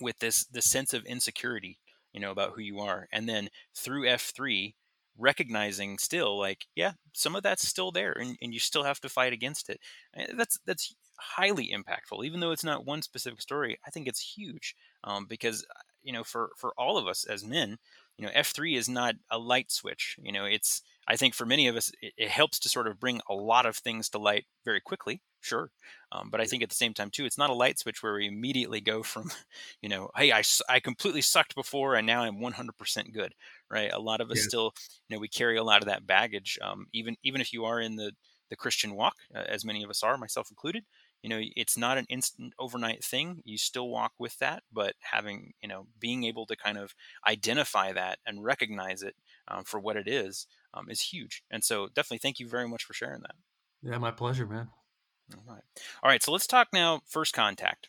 [0.00, 1.78] with this this sense of insecurity,
[2.12, 4.76] you know, about who you are, and then through F three
[5.18, 9.08] recognizing still like yeah some of that's still there and, and you still have to
[9.08, 9.78] fight against it.
[10.14, 14.34] And that's that's highly impactful even though it's not one specific story i think it's
[14.36, 15.64] huge um, because
[16.02, 17.76] you know for for all of us as men
[18.18, 21.68] you know f3 is not a light switch you know it's i think for many
[21.68, 24.46] of us it, it helps to sort of bring a lot of things to light
[24.64, 25.70] very quickly sure
[26.12, 28.14] um, but i think at the same time too it's not a light switch where
[28.14, 29.30] we immediately go from
[29.82, 33.34] you know hey i, I completely sucked before and now i'm 100% good
[33.72, 33.90] right?
[33.92, 34.48] A lot of us yeah.
[34.48, 34.74] still
[35.08, 37.80] you know we carry a lot of that baggage um, even even if you are
[37.80, 38.12] in the
[38.50, 40.84] the christian walk uh, as many of us are myself included
[41.22, 45.52] you know it's not an instant overnight thing you still walk with that but having
[45.62, 46.94] you know being able to kind of
[47.26, 49.14] identify that and recognize it
[49.48, 52.84] um, for what it is um, is huge and so definitely thank you very much
[52.84, 53.34] for sharing that.
[53.82, 54.68] Yeah my pleasure man
[55.34, 55.62] all right
[56.02, 57.88] all right so let's talk now first contact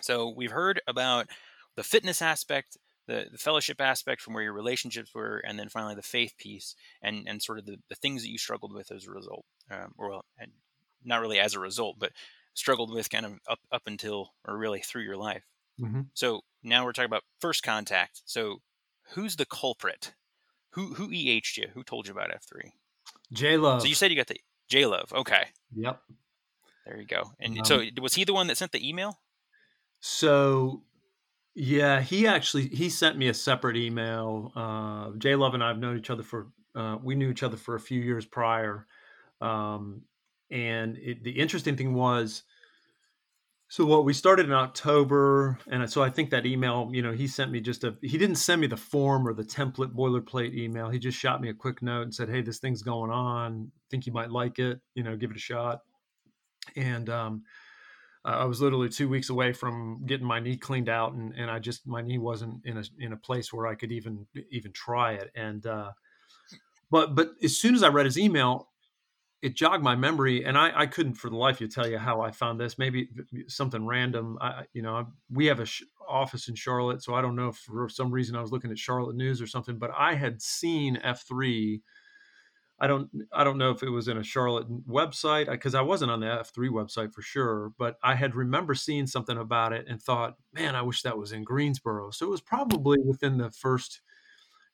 [0.00, 1.28] so we've heard about
[1.76, 5.94] the fitness aspect the, the fellowship aspect from where your relationships were, and then finally
[5.94, 9.06] the faith piece and and sort of the, the things that you struggled with as
[9.06, 10.52] a result, um, or well, and
[11.04, 12.12] not really as a result, but
[12.54, 15.44] struggled with kind of up up until or really through your life.
[15.80, 16.02] Mm-hmm.
[16.14, 18.22] So now we're talking about first contact.
[18.24, 18.62] So
[19.10, 20.14] who's the culprit?
[20.70, 21.68] Who who EH'd you?
[21.74, 22.72] Who told you about F three?
[23.32, 23.82] J Love.
[23.82, 25.12] So you said you got the J Love.
[25.12, 25.44] Okay.
[25.76, 26.00] Yep.
[26.86, 27.32] There you go.
[27.40, 29.20] And Um, so was he the one that sent the email?
[30.00, 30.82] So,
[31.54, 34.52] yeah, he actually he sent me a separate email.
[34.54, 37.56] Uh, J Love and I have known each other for uh, we knew each other
[37.56, 38.86] for a few years prior,
[39.40, 40.02] um,
[40.50, 42.42] and it, the interesting thing was,
[43.68, 47.26] so what we started in October, and so I think that email, you know, he
[47.26, 50.90] sent me just a he didn't send me the form or the template boilerplate email.
[50.90, 53.70] He just shot me a quick note and said, "Hey, this thing's going on.
[53.90, 54.80] Think you might like it.
[54.94, 55.80] You know, give it a shot."
[56.76, 57.44] And um,
[58.24, 61.58] I was literally two weeks away from getting my knee cleaned out, and, and I
[61.58, 65.12] just my knee wasn't in a in a place where I could even even try
[65.12, 65.30] it.
[65.34, 65.92] And uh,
[66.90, 68.70] but but as soon as I read his email,
[69.42, 71.98] it jogged my memory, and I, I couldn't for the life of you tell you
[71.98, 72.78] how I found this.
[72.78, 73.10] Maybe
[73.46, 74.38] something random.
[74.40, 77.56] I you know we have a sh- office in Charlotte, so I don't know if
[77.56, 80.98] for some reason I was looking at Charlotte news or something, but I had seen
[81.02, 81.82] F three.
[82.78, 86.10] I don't I don't know if it was in a Charlotte website because I wasn't
[86.10, 90.02] on the F3 website for sure, but I had remember seeing something about it and
[90.02, 92.10] thought, man, I wish that was in Greensboro.
[92.10, 94.00] So it was probably within the first,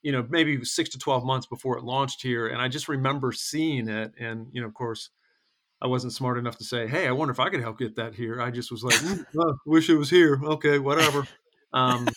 [0.02, 2.46] you know, maybe six to 12 months before it launched here.
[2.46, 4.14] And I just remember seeing it.
[4.18, 5.10] And, you know, of course,
[5.82, 8.14] I wasn't smart enough to say, hey, I wonder if I could help get that
[8.14, 8.40] here.
[8.40, 10.40] I just was like, mm, oh, wish it was here.
[10.42, 11.26] Okay, whatever.
[11.72, 12.08] Um,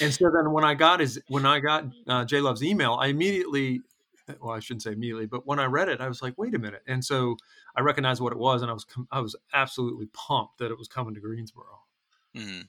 [0.00, 3.08] and so then when I got his, when I got uh, J Love's email, I
[3.08, 3.80] immediately
[4.40, 6.58] well, I shouldn't say immediately, but when I read it, I was like, wait a
[6.58, 6.82] minute.
[6.86, 7.36] And so
[7.76, 10.88] I recognized what it was, and I was I was absolutely pumped that it was
[10.88, 11.82] coming to Greensboro.
[12.36, 12.68] Mm.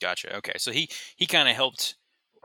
[0.00, 0.36] Gotcha.
[0.36, 1.96] Okay, so he he kind of helped.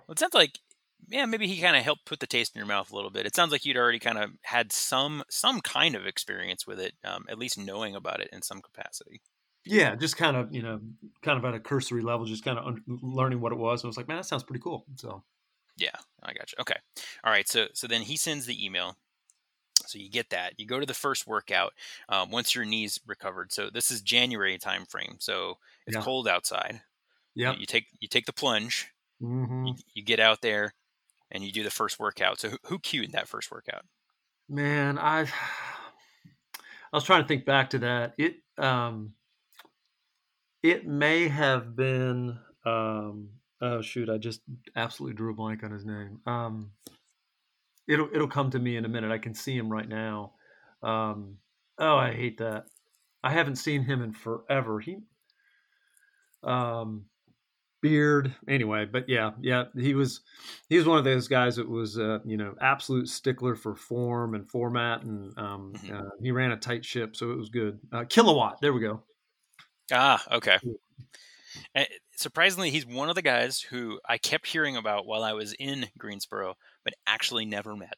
[0.07, 0.59] Well, it sounds like
[1.07, 3.25] yeah, maybe he kind of helped put the taste in your mouth a little bit.
[3.25, 6.93] It sounds like you'd already kind of had some some kind of experience with it,
[7.03, 9.21] um, at least knowing about it in some capacity.
[9.65, 10.81] Yeah, just kind of you know,
[11.21, 13.81] kind of at a cursory level, just kind of un- learning what it was.
[13.81, 14.85] And I was like, man, that sounds pretty cool.
[14.95, 15.23] So
[15.77, 16.57] yeah, I got you.
[16.61, 16.75] Okay.
[17.23, 17.47] All right.
[17.47, 18.97] So so then he sends the email.
[19.85, 20.53] So you get that.
[20.59, 21.73] You go to the first workout
[22.09, 23.51] um, once your knees recovered.
[23.51, 25.17] So this is January time frame.
[25.19, 25.97] So it's Yeah.
[25.97, 26.81] cold outside.
[27.35, 28.89] yeah, You, you take you take the plunge.
[29.19, 30.73] hmm You, you get out there,
[31.31, 32.39] and you do the first workout.
[32.39, 33.85] So who, who cued that first workout?
[34.49, 35.23] man, I
[36.93, 38.15] I was trying to think back to that.
[38.17, 39.15] It um,
[40.61, 43.29] it may have been um,
[43.63, 44.41] oh shoot, I just
[44.75, 46.19] absolutely drew a blank on his name.
[46.27, 46.71] Um,
[47.87, 49.11] it'll it'll come to me in a minute.
[49.11, 50.33] I can see him right now.
[50.81, 51.37] Um,
[51.79, 52.65] oh, I hate that.
[53.23, 54.79] I haven't seen him in forever.
[54.79, 54.97] He
[56.43, 57.05] um
[57.81, 60.21] beard anyway but yeah yeah he was
[60.69, 64.35] he was one of those guys that was uh you know absolute stickler for form
[64.35, 65.99] and format and um Mhm.
[65.99, 69.03] uh, he ran a tight ship so it was good uh, kilowatt there we go
[69.91, 70.57] Ah, okay.
[71.75, 75.53] And surprisingly, he's one of the guys who I kept hearing about while I was
[75.53, 77.95] in Greensboro, but actually never met.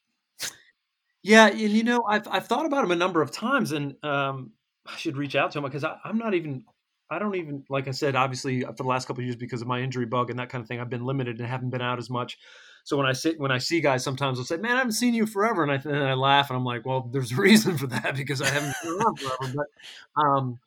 [1.23, 4.51] Yeah, and you know, I've I've thought about him a number of times, and um,
[4.85, 6.63] I should reach out to him because I'm not even,
[7.09, 9.67] I don't even, like I said, obviously for the last couple of years because of
[9.67, 11.97] my injury bug and that kind of thing, I've been limited and haven't been out
[11.97, 12.37] as much.
[12.83, 15.15] So when I sit, when I see guys, sometimes they'll say, "Man, I haven't seen
[15.15, 17.87] you forever," and I and I laugh and I'm like, "Well, there's a reason for
[17.87, 20.59] that because I haven't been around forever." But um,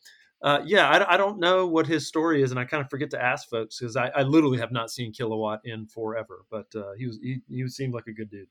[0.43, 3.11] uh, yeah, I, I don't know what his story is, and I kind of forget
[3.11, 6.45] to ask folks because I, I literally have not seen Kilowatt in forever.
[6.51, 8.49] But uh, he was he, he seemed like a good dude.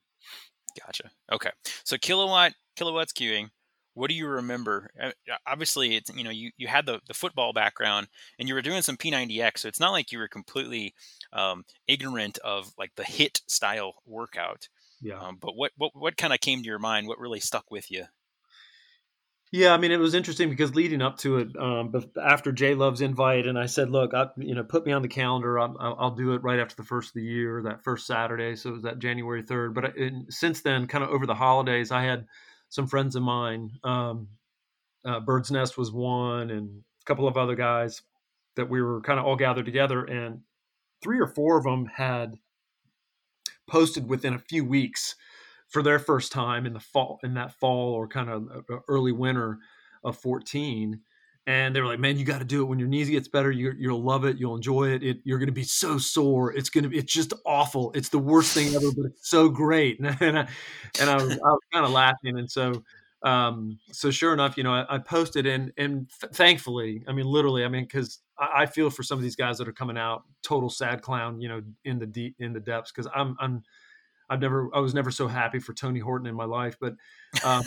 [0.79, 1.09] Gotcha.
[1.31, 1.51] Okay.
[1.83, 3.49] So kilowatt kilowatts queuing.
[3.93, 4.91] What do you remember?
[5.01, 5.11] Uh,
[5.47, 8.81] Obviously, it's you know you, you had the, the football background and you were doing
[8.83, 10.93] some P90X, so it's not like you were completely
[11.33, 14.67] um, ignorant of like the hit style workout.
[15.01, 15.19] Yeah.
[15.19, 17.07] Um, but what what what kind of came to your mind?
[17.07, 18.05] What really stuck with you?
[19.51, 22.99] Yeah, I mean, it was interesting because leading up to it, um, after Jay Love's
[22.99, 25.57] invite, and I said, "Look, I, you know, put me on the calendar.
[25.57, 28.55] I'll, I'll I'll do it right after the first of the year, that first Saturday."
[28.57, 29.73] So it was that January third.
[29.73, 32.27] But I- since then, kind of over the holidays, I had
[32.69, 33.71] some friends of mine.
[33.85, 34.27] Um,
[35.05, 38.01] uh, Bird's Nest was one, and a couple of other guys
[38.57, 40.41] that we were kind of all gathered together, and
[41.01, 42.35] three or four of them had
[43.69, 45.15] posted within a few weeks
[45.69, 49.11] for their first time in the fall in that fall or kind of uh, early
[49.11, 49.59] winter
[50.03, 50.99] of 14
[51.45, 52.65] and they were like man you got to do it.
[52.65, 54.37] When your knees gets better you, you'll love it.
[54.37, 56.53] You'll enjoy it, it you're going to be so sore.
[56.53, 57.91] It's going to be it's just awful.
[57.93, 59.99] It's the worst thing ever but it's so great.
[60.21, 60.47] And, I,
[60.99, 62.83] and I was, was kind of laughing and so
[63.23, 67.25] um, so sure enough, you know, I, I posted and and th- thankfully, I mean,
[67.25, 69.97] literally, I mean, because I, I, feel for some of these guys that are coming
[69.97, 72.91] out total sad clown, you know, in the deep in the depths.
[72.91, 73.63] Because I'm I'm
[74.29, 76.95] I've never I was never so happy for Tony Horton in my life, but
[77.43, 77.63] um,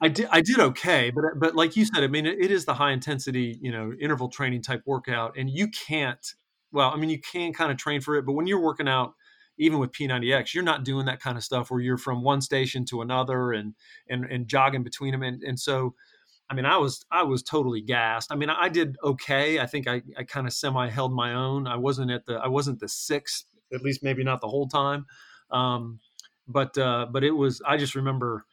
[0.00, 1.10] I did I did okay.
[1.10, 3.92] But but like you said, I mean, it, it is the high intensity, you know,
[4.00, 6.34] interval training type workout, and you can't.
[6.72, 9.14] Well, I mean, you can kind of train for it, but when you're working out
[9.56, 12.84] even with P90X, you're not doing that kind of stuff where you're from one station
[12.86, 13.74] to another and
[14.08, 15.22] and and jogging between them.
[15.22, 15.94] And and so,
[16.50, 18.32] I mean, I was I was totally gassed.
[18.32, 19.60] I mean, I did okay.
[19.60, 21.66] I think I I kind of semi held my own.
[21.66, 25.06] I wasn't at the I wasn't the sixth, at least maybe not the whole time.
[25.54, 26.00] Um,
[26.46, 27.62] but uh, but it was.
[27.66, 28.44] I just remember.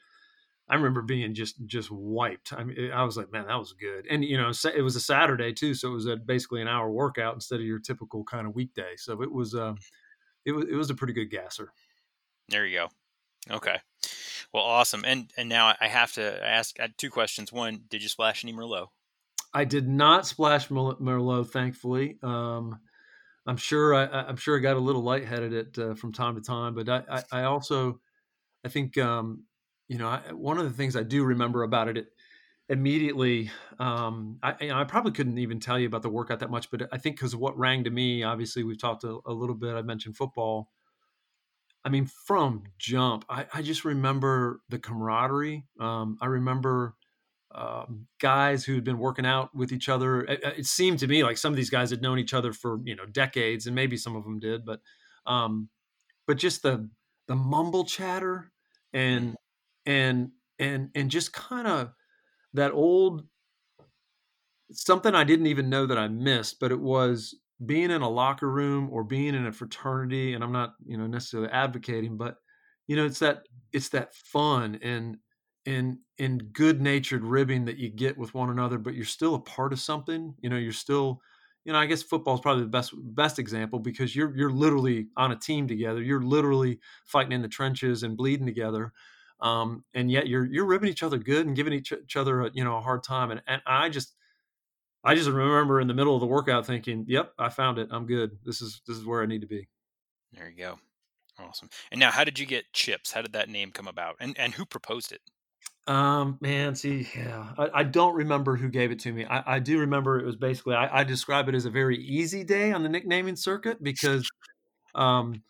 [0.69, 2.53] I remember being just just wiped.
[2.53, 4.07] I mean, I was like, man, that was good.
[4.09, 6.89] And you know, it was a Saturday too, so it was a, basically an hour
[6.89, 8.93] workout instead of your typical kind of weekday.
[8.95, 9.53] So it was.
[9.53, 9.73] Uh,
[10.45, 11.71] it was it was a pretty good gasser.
[12.49, 13.55] There you go.
[13.55, 13.77] Okay.
[14.53, 15.03] Well, awesome.
[15.05, 17.51] And and now I have to ask I two questions.
[17.51, 18.87] One, did you splash any Merlot?
[19.53, 22.17] I did not splash Merlot, thankfully.
[22.23, 22.79] Um,
[23.47, 26.41] I'm sure I, am sure I got a little lightheaded it uh, from time to
[26.41, 27.99] time, but I, I, I also
[28.63, 29.45] I think um,
[29.87, 32.07] you know I, one of the things I do remember about it, it
[32.69, 36.49] immediately um, I, you know, I probably couldn't even tell you about the workout that
[36.49, 39.55] much but i think because what rang to me obviously we've talked a, a, little
[39.55, 40.69] bit i mentioned football.
[41.83, 46.95] I mean from jump i, I just remember the camaraderie um, i remember
[47.53, 51.23] um, guys who had been working out with each other it, it, seemed to me
[51.23, 53.97] like some of these guys had known each other for you know decades and maybe
[53.97, 54.79] some of them did but
[55.25, 55.69] um,
[56.27, 56.89] but just the
[57.27, 58.51] the mumble chatter
[58.93, 59.35] and
[59.85, 61.91] and and and just kind of
[62.53, 63.23] that old
[64.73, 67.35] something I didn't even know that I missed, but it was
[67.65, 70.33] being in a locker room or being in a fraternity.
[70.33, 72.37] And I'm not, you know, necessarily advocating, but
[72.87, 75.17] you know, it's that it's that fun and
[75.65, 79.39] and and good natured ribbing that you get with one another, but you're still a
[79.39, 80.33] part of something.
[80.41, 81.21] You know, you're still,
[81.65, 85.07] you know, I guess football is probably the best best example because you're you're literally
[85.17, 86.01] on a team together.
[86.01, 88.93] You're literally fighting in the trenches and bleeding together
[89.41, 92.51] um, and yet you're you're ribbing each other good and giving each, each other a,
[92.53, 94.15] you know a hard time and, and i just
[95.03, 97.87] i just remember in the middle of the workout thinking yep i found it.
[97.91, 98.37] I'm good.
[98.43, 99.67] This is this is where i need to be.
[100.31, 100.79] There you go.
[101.39, 101.69] Awesome.
[101.91, 103.11] And now how did you get chips?
[103.11, 104.15] How did that name come about?
[104.19, 105.21] And and who proposed it
[105.91, 109.59] um man see yeah i, I don't remember who gave it to me i, I
[109.59, 112.83] do remember it was basically I, I describe it as a very easy day on
[112.83, 114.29] the nicknaming circuit because
[114.95, 115.41] um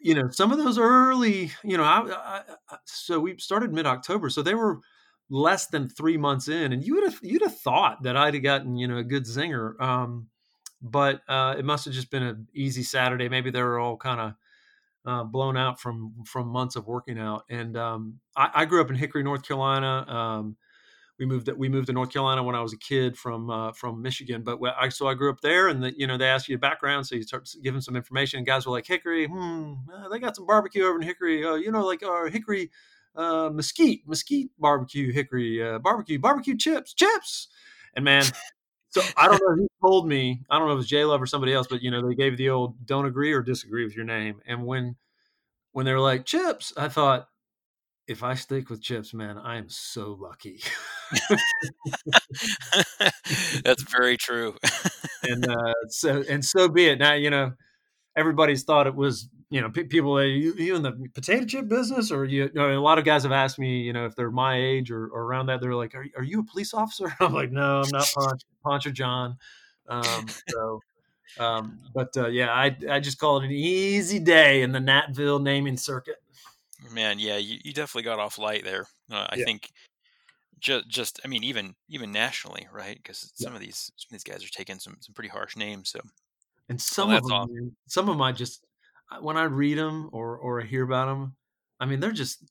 [0.00, 2.42] you know, some of those early, you know, I,
[2.84, 4.80] so we started mid October, so they were
[5.30, 8.42] less than three months in, and you would have you'd have thought that I'd have
[8.42, 10.28] gotten you know a good zinger, um,
[10.80, 13.28] but uh, it must have just been an easy Saturday.
[13.28, 14.34] Maybe they were all kind of
[15.04, 17.44] uh, blown out from from months of working out.
[17.48, 20.06] And um, I, I, grew up in Hickory, North Carolina.
[20.08, 20.56] Um,
[21.18, 24.02] we moved we moved to North Carolina when I was a kid from uh, from
[24.02, 24.42] Michigan.
[24.42, 26.58] But I so I grew up there, and the, you know they ask you a
[26.58, 28.38] background, so you start giving some information.
[28.38, 31.44] And guys were like Hickory, hmm, uh, they got some barbecue over in Hickory.
[31.44, 32.70] Uh, you know, like our Hickory
[33.14, 37.48] uh, mesquite, mesquite barbecue, Hickory uh, barbecue, barbecue chips, chips.
[37.94, 38.24] And man,
[38.92, 40.42] so I don't know who told me.
[40.50, 42.14] I don't know if it was J Love or somebody else, but you know they
[42.14, 44.96] gave the old "don't agree or disagree with your name." And when
[45.72, 47.28] when they were like chips, I thought
[48.06, 50.60] if I stick with chips, man, I am so lucky.
[53.64, 54.56] That's very true.
[55.22, 56.98] and uh, so and so be it.
[56.98, 57.52] Now you know
[58.16, 61.68] everybody's thought it was you know p- people are you, you, in the potato chip
[61.68, 64.16] business or you, you know, a lot of guys have asked me you know if
[64.16, 67.14] they're my age or, or around that they're like are, are you a police officer
[67.20, 69.36] i'm like no i'm not Ponch, Poncho john
[69.88, 70.80] um, so
[71.38, 75.42] um, but uh, yeah I, I just call it an easy day in the natville
[75.42, 76.16] naming circuit
[76.90, 78.86] Man, yeah, you, you definitely got off light there.
[79.10, 79.44] Uh, I yeah.
[79.44, 79.70] think
[80.58, 82.96] just just I mean even even nationally, right?
[82.96, 83.46] Because yeah.
[83.46, 85.90] some of these some of these guys are taking some some pretty harsh names.
[85.90, 86.00] So
[86.68, 87.76] and some well, of them, awesome.
[87.86, 88.64] some of them I just
[89.20, 91.36] when I read them or or hear about them,
[91.80, 92.44] I mean they're just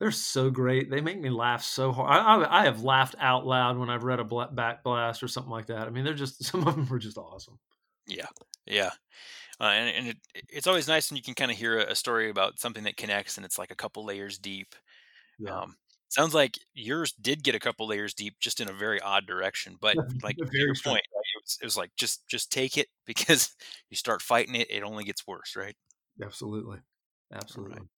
[0.00, 0.90] they're so great.
[0.90, 2.10] They make me laugh so hard.
[2.10, 5.52] I, I, I have laughed out loud when I've read a back blast or something
[5.52, 5.86] like that.
[5.86, 7.58] I mean, they're just some of them are just awesome.
[8.06, 8.28] Yeah,
[8.66, 8.90] yeah.
[9.60, 10.16] Uh, and, and it,
[10.48, 13.36] it's always nice when you can kind of hear a, story about something that connects
[13.36, 14.74] and it's like a couple layers deep.
[15.38, 15.54] Yeah.
[15.54, 15.76] Um,
[16.08, 19.76] sounds like yours did get a couple layers deep, just in a very odd direction.
[19.78, 23.54] But like your point, it was, it was like just just take it because
[23.90, 25.76] you start fighting it, it only gets worse, right?
[26.22, 26.78] Absolutely,
[27.32, 27.78] absolutely.
[27.78, 27.88] Right.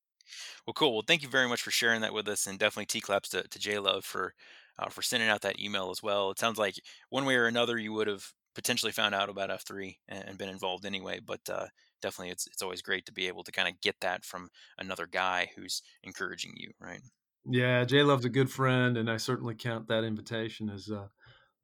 [0.66, 0.92] Well, cool.
[0.92, 3.46] Well, thank you very much for sharing that with us, and definitely T claps to,
[3.46, 4.34] to J Love for
[4.78, 6.30] uh, for sending out that email as well.
[6.30, 6.76] It sounds like
[7.10, 10.84] one way or another you would have potentially found out about F3 and, been involved
[10.84, 11.20] anyway.
[11.24, 11.66] But uh,
[12.00, 14.48] definitely, it's it's always great to be able to kind of get that from
[14.78, 17.00] another guy who's encouraging you, right?
[17.44, 21.10] Yeah, Jay Love's a good friend, and I certainly count that invitation as a,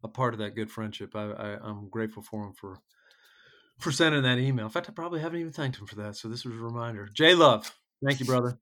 [0.03, 1.15] a part of that good friendship.
[1.15, 2.79] I, I, am grateful for him for
[3.79, 4.67] for sending that email.
[4.67, 6.17] In fact, I probably haven't even thanked him for that.
[6.17, 7.09] So this was a reminder.
[7.13, 7.75] Jay Love,
[8.05, 8.59] thank you, brother.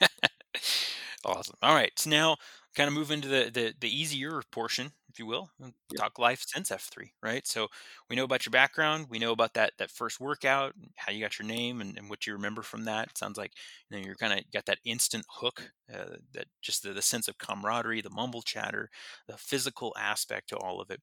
[1.24, 1.56] awesome.
[1.62, 2.36] All right, so now
[2.76, 5.48] kind of move into the the, the easier portion if you will,
[5.96, 7.46] talk life since F3, right?
[7.46, 7.68] So
[8.10, 11.38] we know about your background, we know about that that first workout, how you got
[11.38, 13.10] your name, and, and what you remember from that.
[13.10, 13.52] It sounds like
[13.88, 17.28] you know you're kind of got that instant hook, uh, that just the, the sense
[17.28, 18.90] of camaraderie, the mumble chatter,
[19.28, 21.00] the physical aspect to all of it.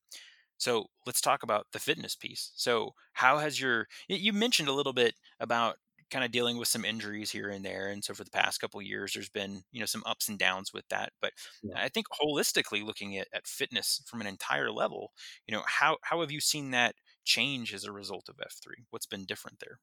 [0.62, 2.51] So let's talk about the fitness piece.
[2.55, 5.78] So how has your you mentioned a little bit about
[6.12, 8.82] kind of dealing with some injuries here and there and so for the past couple
[8.82, 11.32] years there's been you know some ups and downs with that but
[11.64, 11.74] yeah.
[11.78, 15.14] i think holistically looking at, at fitness from an entire level
[15.47, 19.05] you know how how have you seen that change as a result of f3 what's
[19.05, 19.80] been different there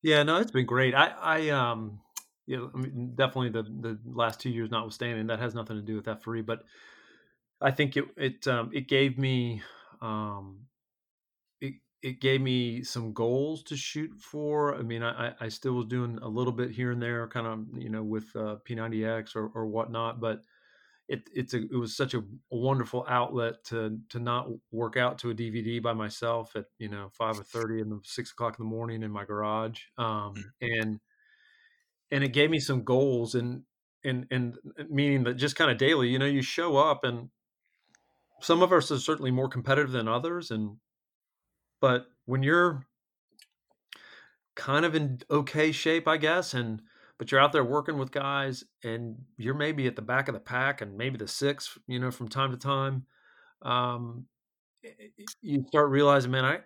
[0.00, 2.00] yeah no it's been great i i um
[2.46, 5.82] you know, I mean, definitely the the last two years notwithstanding that has nothing to
[5.82, 6.62] do with f3 but
[7.60, 9.60] i think it it um it gave me
[10.00, 10.60] um
[11.60, 14.74] it it gave me some goals to shoot for.
[14.76, 17.66] I mean, I, I still was doing a little bit here and there, kind of,
[17.76, 20.42] you know, with uh, P90X or, or whatnot, but
[21.08, 25.30] it, it's a, it was such a, wonderful outlet to, to not work out to
[25.30, 28.64] a DVD by myself at, you know, five or 30 in the six o'clock in
[28.64, 29.80] the morning in my garage.
[29.96, 30.42] Um, mm.
[30.60, 31.00] and,
[32.10, 33.62] and it gave me some goals and,
[34.04, 37.30] and, and uh, meaning that just kind of daily, you know, you show up and
[38.40, 40.50] some of us are certainly more competitive than others.
[40.50, 40.76] And,
[41.80, 42.86] but when you're
[44.54, 46.82] kind of in okay shape, I guess, and
[47.18, 50.40] but you're out there working with guys and you're maybe at the back of the
[50.40, 53.06] pack and maybe the six, you know, from time to time,
[53.62, 54.26] um,
[55.42, 56.58] you start realizing, man, I,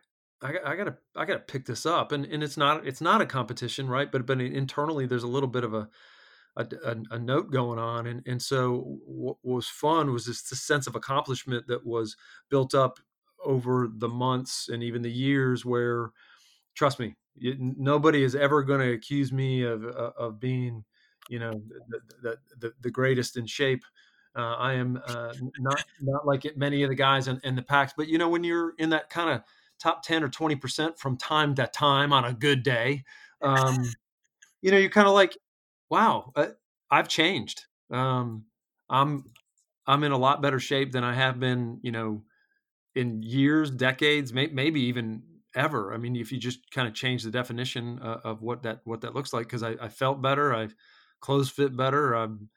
[0.43, 2.13] I, I, gotta, I gotta pick this up.
[2.13, 4.13] And, and it's not, it's not a competition, right.
[4.13, 5.89] But, but internally there's a little bit of a,
[6.57, 8.07] a, a, a note going on.
[8.07, 12.17] And, and so what was fun was this, this sense of accomplishment that was
[12.51, 12.99] built up
[13.45, 16.11] over the months and even the years where
[16.75, 17.17] trust me
[17.59, 20.85] nobody is ever going to accuse me of uh, of being
[21.29, 21.51] you know
[21.89, 23.83] the the, the, the greatest in shape
[24.35, 27.63] uh, I am uh, not not like it, many of the guys in, in, the
[27.63, 29.43] packs, but you know when you're in that kind of
[29.79, 33.05] top ten or twenty percent from time to time on a good day,
[33.43, 33.85] um,
[34.63, 35.37] you know you're kind of like,
[35.93, 36.49] wow, uh,
[36.91, 37.67] I've changed.
[37.93, 38.47] Um,
[38.91, 39.27] I'm
[39.87, 42.25] I'm in a lot better shape than I have been, you know,
[42.95, 45.23] in years, decades, may, maybe even
[45.55, 45.93] ever.
[45.95, 49.03] I mean, if you just kind of change the definition uh, of what that what
[49.03, 50.69] that looks like, because I, I, felt better, I
[51.21, 52.51] clothes fit better, I'm,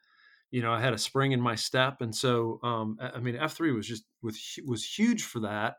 [0.50, 3.54] you know, I had a spring in my step, and so um, I mean, F
[3.54, 5.76] three was just was was huge for that.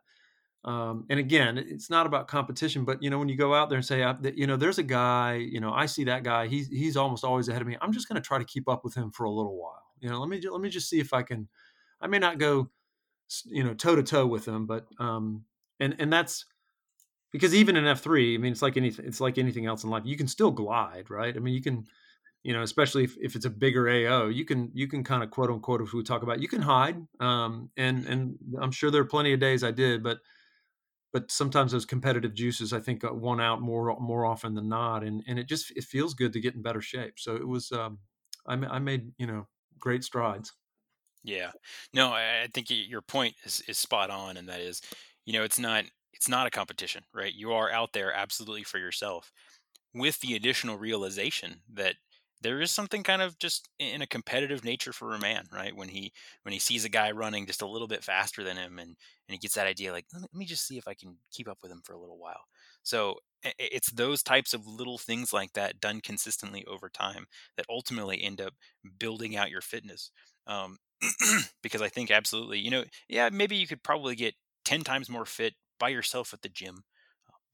[0.65, 3.77] Um, and again, it's not about competition, but you know, when you go out there
[3.77, 4.05] and say,
[4.35, 7.47] you know, there's a guy, you know, I see that guy, he's he's almost always
[7.47, 7.77] ahead of me.
[7.81, 9.83] I'm just going to try to keep up with him for a little while.
[9.99, 11.47] You know, let me let me just see if I can.
[12.01, 12.69] I may not go
[13.45, 15.43] you know toe to toe with them but um
[15.79, 16.45] and and that's
[17.31, 20.03] because even in f3 i mean it's like anything it's like anything else in life
[20.05, 21.85] you can still glide right i mean you can
[22.43, 25.31] you know especially if, if it's a bigger ao you can you can kind of
[25.31, 29.01] quote unquote if we talk about you can hide um and and i'm sure there
[29.01, 30.19] are plenty of days i did but
[31.13, 35.23] but sometimes those competitive juices i think won out more more often than not and
[35.27, 37.99] and it just it feels good to get in better shape so it was um
[38.47, 39.47] i, I made you know
[39.79, 40.53] great strides
[41.23, 41.51] yeah.
[41.93, 44.81] No, I, I think your point is, is spot on, and that is,
[45.25, 47.33] you know, it's not it's not a competition, right?
[47.33, 49.31] You are out there absolutely for yourself,
[49.93, 51.95] with the additional realization that
[52.41, 55.75] there is something kind of just in a competitive nature for a man, right?
[55.75, 56.11] When he
[56.43, 58.95] when he sees a guy running just a little bit faster than him, and and
[59.33, 61.71] he gets that idea like, let me just see if I can keep up with
[61.71, 62.41] him for a little while.
[62.83, 63.15] So
[63.59, 68.41] it's those types of little things like that done consistently over time that ultimately end
[68.41, 68.53] up
[68.99, 70.11] building out your fitness.
[70.47, 70.77] Um,
[71.63, 74.35] because I think absolutely, you know, yeah, maybe you could probably get
[74.65, 76.83] 10 times more fit by yourself at the gym.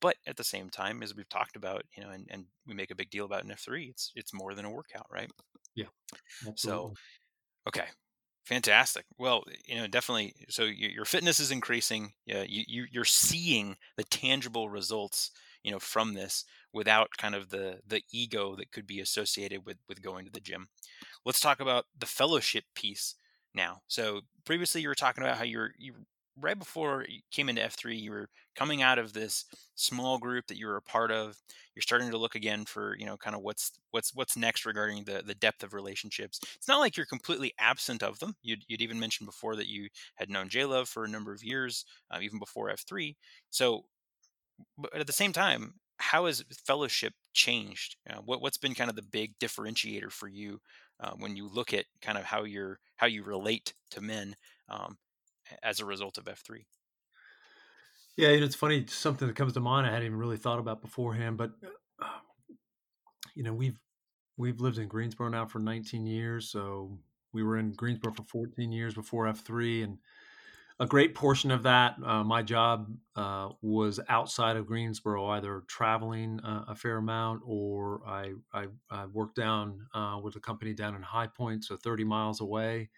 [0.04, 2.92] But at the same time, as we've talked about, you know, and, and we make
[2.92, 5.32] a big deal about in F3, it's it's more than a workout, right?
[5.76, 5.86] Yeah.
[6.46, 6.58] Absolutely.
[6.58, 6.94] So,
[7.70, 7.86] okay,
[8.44, 9.06] fantastic.
[9.18, 10.36] Well, you know, definitely.
[10.50, 12.12] So your fitness is increasing.
[12.26, 15.32] Yeah, you, you are seeing the tangible results,
[15.64, 16.44] you know, from this
[16.74, 20.42] without kind of the the ego that could be associated with with going to the
[20.42, 20.68] gym.
[21.26, 23.16] Let's talk about the fellowship piece
[23.56, 23.84] now.
[23.88, 25.94] So previously you were talking about how you're you
[26.40, 30.58] right before you came into F3, you were coming out of this small group that
[30.58, 31.38] you were a part of.
[31.76, 35.04] You're starting to look again for, you know, kind of what's what's what's next regarding
[35.04, 36.40] the the depth of relationships.
[36.56, 38.36] It's not like you're completely absent of them.
[38.42, 41.44] You'd, you'd even mentioned before that you had known J Love for a number of
[41.44, 43.16] years, uh, even before F3.
[43.50, 43.86] So,
[44.78, 47.96] but at the same time, how has fellowship changed?
[48.26, 50.60] what what's been kind of the big differentiator for you
[51.00, 54.36] uh, when you look at kind of how you're how you relate to men
[54.70, 54.98] um,
[55.62, 56.66] as a result of F3.
[58.16, 58.86] Yeah, it's funny.
[58.88, 61.52] Something that comes to mind I hadn't even really thought about beforehand, but
[62.02, 62.06] uh,
[63.36, 63.80] you know, we've
[64.38, 67.00] we've lived in Greensboro now for 19 years, so
[67.34, 69.98] we were in Greensboro for 14 years before F3, and
[70.80, 76.40] a great portion of that, uh, my job uh, was outside of Greensboro, either traveling
[76.40, 80.96] uh, a fair amount or I, I, I worked down uh, with a company down
[80.96, 82.90] in High Point, so 30 miles away.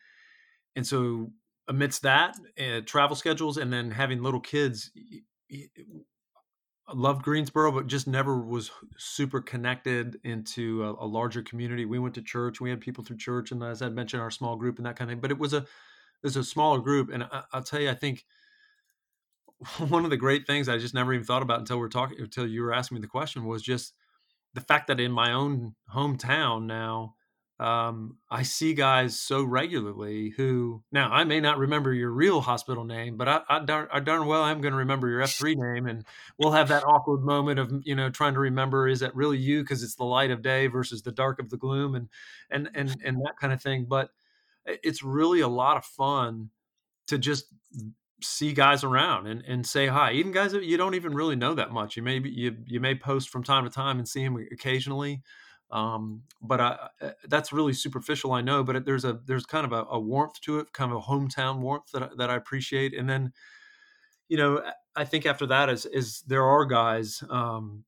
[0.78, 1.32] And so,
[1.68, 4.92] amidst that, uh, travel schedules, and then having little kids,
[6.88, 11.86] I loved Greensboro, but just never was super connected into a, a, larger community.
[11.86, 14.56] We went to church, we had people through church, and as I mentioned, our small
[14.56, 15.22] group and that kind of thing.
[15.22, 17.96] But it was a it was a smaller group, and I, will tell you, I
[17.96, 18.26] think
[19.90, 22.20] one of the great things I just never even thought about until we are talking
[22.20, 23.94] until you were asking me the question was just
[24.54, 27.15] the fact that in my own hometown now
[27.58, 32.84] um, I see guys so regularly who now I may not remember your real hospital
[32.84, 35.88] name, but I, I darn, I darn well I'm going to remember your F3 name,
[35.88, 36.04] and
[36.38, 39.62] we'll have that awkward moment of you know trying to remember is that really you
[39.62, 42.10] because it's the light of day versus the dark of the gloom, and
[42.52, 43.86] and and and that kind of thing.
[43.88, 44.10] But
[44.66, 46.50] it's really a lot of fun
[47.08, 47.46] to just
[48.22, 50.12] see guys around and, and say hi.
[50.14, 51.96] Even guys that you don't even really know that much.
[51.96, 55.22] You may be, you you may post from time to time and see them occasionally
[55.72, 58.64] um, but I, uh, that's really superficial, I know.
[58.64, 61.60] But there's a there's kind of a, a, warmth to it, kind of a hometown
[61.60, 62.94] warmth that that I appreciate.
[62.94, 63.34] And then,
[64.28, 64.62] you know,
[64.96, 67.84] I think after that is is there are guys um,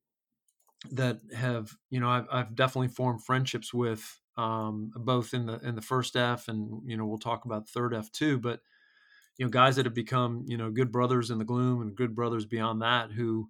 [0.91, 5.75] that have you know I've, I've definitely formed friendships with um, both in the in
[5.75, 8.39] the first F and you know we'll talk about third F too.
[8.39, 8.61] But
[9.37, 12.15] you know, guys that have become you know good brothers in the gloom and good
[12.15, 13.49] brothers beyond that who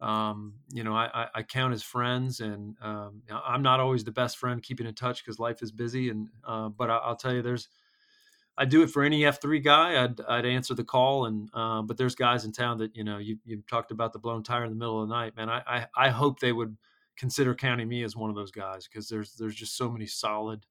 [0.00, 4.38] um, you know, I, I, count as friends, and um, I'm not always the best
[4.38, 6.10] friend keeping in touch because life is busy.
[6.10, 7.68] And uh, but I, will tell you, there's
[8.56, 10.02] I do it for any F3 guy.
[10.02, 13.18] I'd, I'd answer the call, and uh, but there's guys in town that you know
[13.18, 15.48] you you talked about the blown tire in the middle of the night, man.
[15.48, 16.76] I I, I hope they would
[17.16, 20.64] consider counting me as one of those guys because there's there's just so many solid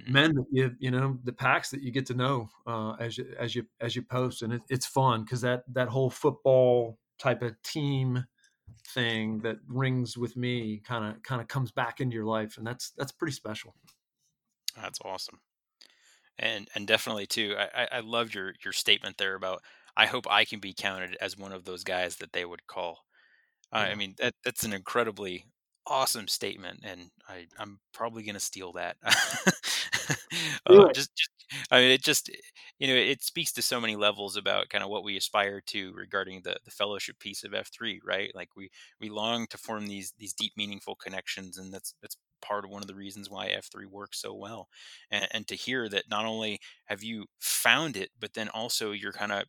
[0.00, 0.12] mm-hmm.
[0.12, 3.26] men that you you know the packs that you get to know uh, as you
[3.38, 7.42] as you as you post, and it, it's fun because that that whole football type
[7.42, 8.24] of team
[8.88, 12.66] thing that rings with me kind of kind of comes back into your life and
[12.66, 13.74] that's that's pretty special.
[14.76, 15.38] That's awesome.
[16.38, 19.62] And and definitely too i i love your your statement there about
[19.96, 23.04] i hope i can be counted as one of those guys that they would call.
[23.72, 23.80] Yeah.
[23.80, 25.44] i mean that that's an incredibly
[25.86, 28.96] awesome statement and i i'm probably going to steal that.
[30.66, 31.30] Uh, just, just
[31.70, 32.34] I mean, it just eh,
[32.78, 35.92] you know it speaks to so many levels about kind of what we aspire to
[35.94, 38.30] regarding the the fellowship piece of F three, right?
[38.34, 42.64] Like we we long to form these these deep, meaningful connections, and that's that's part
[42.64, 44.68] of one of the reasons why F3 works so well.
[45.10, 49.12] And, and, to hear that not only have you found it, but then also you're
[49.12, 49.44] kind of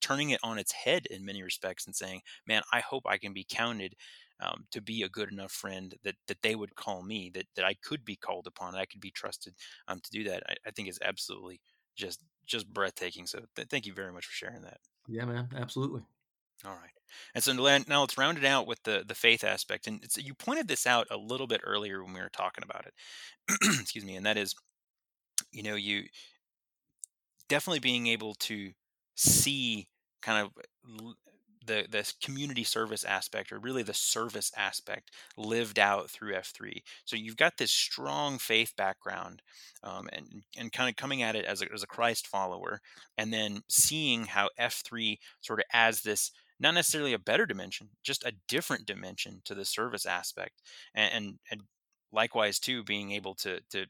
[0.00, 3.32] turning it on its head in many respects and saying, man, I hope I can
[3.32, 3.94] be counted
[4.40, 7.64] um, to be a good enough friend that that they would call me, that that
[7.64, 9.54] I could be called upon, I could be trusted
[9.88, 10.42] um, to do that.
[10.48, 11.60] I, I, think is absolutely
[11.96, 13.26] just just breathtaking.
[13.26, 14.78] So th- thank you very much for sharing that.
[15.08, 16.02] Yeah, man, absolutely.
[16.64, 16.90] All right,
[17.34, 20.68] and so now let's round it out with the the faith aspect, and you pointed
[20.68, 22.94] this out a little bit earlier when we were talking about it.
[23.80, 24.54] Excuse me, and that is,
[25.52, 26.04] you know, you
[27.48, 28.72] definitely being able to
[29.16, 29.88] see
[30.22, 31.12] kind of
[31.66, 36.82] the the community service aspect or really the service aspect lived out through F3.
[37.04, 39.42] So you've got this strong faith background
[39.82, 42.80] um, and and kind of coming at it as a, as a Christ follower,
[43.16, 46.30] and then seeing how F3 sort of adds this
[46.60, 50.62] not necessarily a better dimension, just a different dimension to the service aspect,
[50.94, 51.62] and and, and
[52.12, 53.86] likewise too being able to to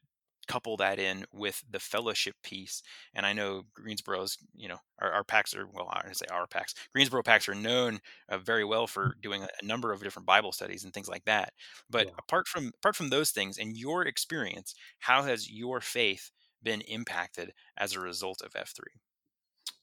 [0.49, 2.81] couple that in with the fellowship piece.
[3.13, 6.73] And I know Greensboro's, you know, our, our packs are, well, I say our packs,
[6.91, 9.21] Greensboro packs are known uh, very well for mm.
[9.21, 11.53] doing a, a, number of different Bible studies and things like that.
[11.89, 12.13] But yeah.
[12.17, 16.31] apart from, apart from those things and your experience, how has your faith
[16.63, 18.79] been impacted as a result of F3?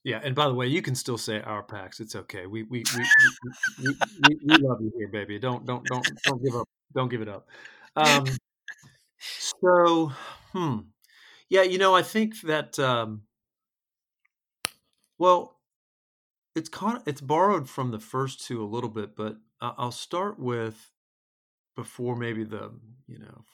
[0.06, 1.98] Yeah, and by the way, you can still say our packs.
[1.98, 2.46] It's okay.
[2.46, 3.04] We we we,
[3.82, 3.94] we,
[4.28, 5.40] we, we love you here, baby.
[5.40, 6.68] Don't don't don't don't give up.
[6.94, 7.48] Don't give it up.
[7.96, 8.24] Um,
[9.18, 10.12] so
[10.52, 10.78] Hmm.
[11.50, 13.22] Yeah, you know, I think that um,
[15.18, 15.58] well,
[16.54, 20.38] it's kind of, it's borrowed from the first two a little bit, but I'll start
[20.38, 20.92] with
[21.74, 22.70] before maybe the
[23.08, 23.44] you know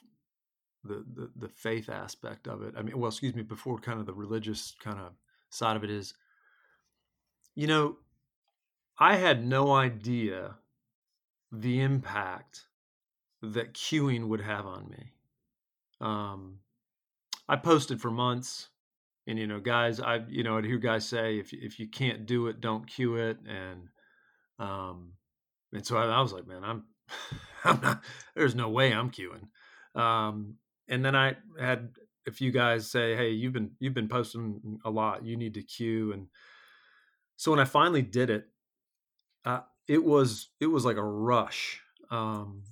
[0.84, 2.74] the, the the faith aspect of it.
[2.76, 5.14] I mean, well, excuse me, before kind of the religious kind of
[5.50, 6.14] side of it is,
[7.54, 7.96] you know,
[8.98, 10.56] I had no idea
[11.50, 12.66] the impact
[13.42, 15.12] that queuing would have on me.
[16.00, 16.58] Um,
[17.48, 18.68] I posted for months,
[19.26, 22.26] and you know, guys, I you know, I'd hear guys say if if you can't
[22.26, 23.88] do it, don't queue it, and
[24.58, 25.12] um,
[25.72, 26.84] and so I, I was like, man, I'm
[27.64, 28.02] I'm not.
[28.34, 29.48] There's no way I'm queuing.
[30.00, 30.54] Um,
[30.88, 31.90] and then I had
[32.26, 35.24] a few guys say, "Hey, you've been you've been posting a lot.
[35.24, 36.28] You need to queue And
[37.36, 38.46] so when I finally did it,
[39.44, 41.80] uh, it was it was like a rush.
[42.10, 42.64] Um,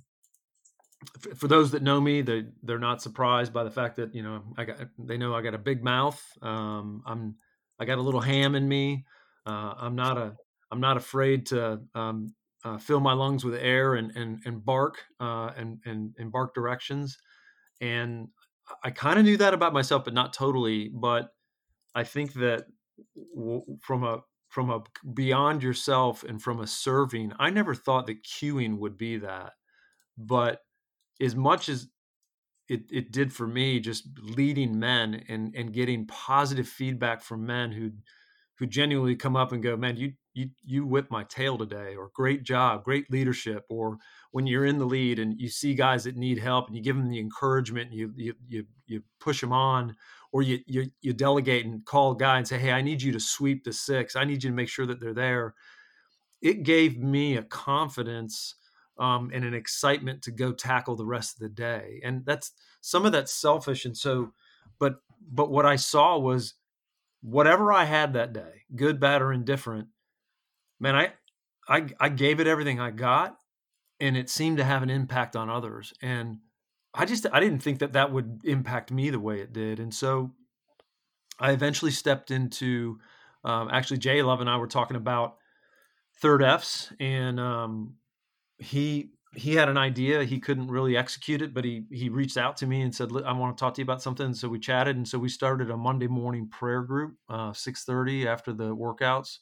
[1.15, 4.23] f- for those that know me, they they're not surprised by the fact that you
[4.23, 6.21] know I got they know I got a big mouth.
[6.41, 7.35] Um, I'm
[7.79, 9.05] I got a little ham in me.
[9.45, 10.35] Uh, I'm not a
[10.71, 12.33] I'm not afraid to um,
[12.63, 16.53] uh, fill my lungs with air and and and bark uh, and and and bark
[16.53, 17.17] directions.
[17.81, 18.29] And
[18.83, 20.89] I kind of knew that about myself, but not totally.
[20.89, 21.29] But
[21.95, 22.65] I think that
[23.35, 24.83] w- from a from a
[25.13, 29.53] beyond yourself and from a serving, I never thought that cueing would be that.
[30.17, 30.59] But
[31.21, 31.87] as much as
[32.67, 37.71] it, it did for me, just leading men and and getting positive feedback from men
[37.71, 37.91] who
[38.59, 42.11] who genuinely come up and go, man, you you you whip my tail today or
[42.13, 43.97] great job great leadership or
[44.31, 46.95] when you're in the lead and you see guys that need help and you give
[46.95, 49.95] them the encouragement and you you you, you push them on
[50.31, 53.11] or you, you you delegate and call a guy and say hey i need you
[53.11, 54.15] to sweep the six.
[54.15, 55.53] I need you to make sure that they're there.
[56.41, 58.55] It gave me a confidence
[58.97, 62.01] um, and an excitement to go tackle the rest of the day.
[62.03, 62.51] And that's
[62.81, 64.33] some of that's selfish and so
[64.79, 64.95] but
[65.31, 66.55] but what i saw was
[67.21, 69.87] whatever i had that day good bad or indifferent
[70.81, 71.13] man, I,
[71.69, 73.37] I, I gave it everything I got,
[74.01, 75.93] and it seemed to have an impact on others.
[76.01, 76.39] And
[76.93, 79.79] I just, I didn't think that that would impact me the way it did.
[79.79, 80.31] And so,
[81.41, 82.99] I eventually stepped into.
[83.43, 85.37] Um, actually, Jay Love and I were talking about
[86.21, 87.95] third Fs, and um,
[88.59, 90.23] he he had an idea.
[90.23, 93.33] He couldn't really execute it, but he he reached out to me and said, "I
[93.33, 95.77] want to talk to you about something." So we chatted, and so we started a
[95.77, 99.39] Monday morning prayer group, uh, six thirty after the workouts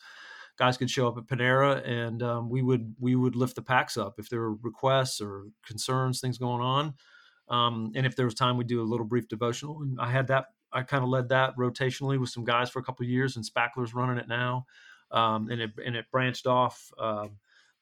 [0.60, 3.96] guys could show up at Panera and um, we would we would lift the packs
[3.98, 6.94] up if there were requests or concerns, things going on.
[7.48, 9.82] Um, and if there was time, we'd do a little brief devotional.
[9.82, 10.48] And I had that.
[10.72, 13.96] I kind of led that rotationally with some guys for a couple years, and Spackler's
[13.96, 14.66] running it now.
[15.12, 16.92] Um, and it and it branched off.
[17.00, 17.30] Uh,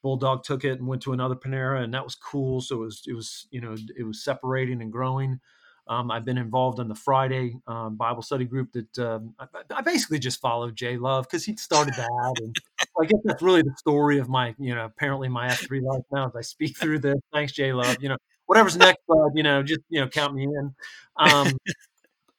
[0.02, 2.60] Bulldog took it and went to another Panera, and that was cool.
[2.62, 5.40] So it was it was you know it was separating and growing.
[5.88, 9.80] Um, I've been involved in the Friday um, Bible study group that um, I, I,
[9.80, 12.34] basically just followed Jay Love because he started that.
[12.42, 12.54] And
[13.00, 16.26] I guess that's really the story of my, you know, apparently my F3 life now
[16.26, 17.16] as I speak through this.
[17.32, 17.96] Thanks, Jay Love.
[18.00, 20.74] You know, whatever's next, bud, you know, just, you know, count me in.
[21.16, 21.52] Um,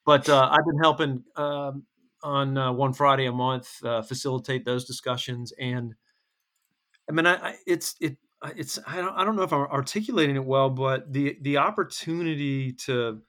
[0.06, 1.84] but uh, I've been helping um,
[2.22, 5.54] on uh, one Friday a month uh, facilitate those discussions.
[5.60, 5.95] And
[7.10, 8.18] I mean, I, I it's, it,
[8.56, 12.72] it's I don't, I don't know if I'm articulating it well, but the the opportunity
[12.74, 13.22] to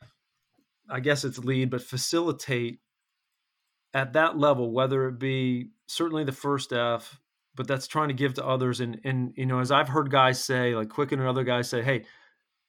[0.90, 2.80] I guess it's lead, but facilitate
[3.94, 7.18] at that level, whether it be certainly the first F,
[7.54, 8.80] but that's trying to give to others.
[8.80, 11.82] And and you know, as I've heard guys say, like Quicken and other guys say,
[11.82, 12.04] hey,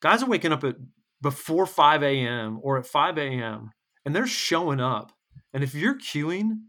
[0.02, 0.76] guys are waking up at
[1.22, 2.60] before 5 a.m.
[2.64, 3.72] or at 5 a.m.
[4.06, 5.12] and they're showing up.
[5.54, 6.62] And if you're queuing,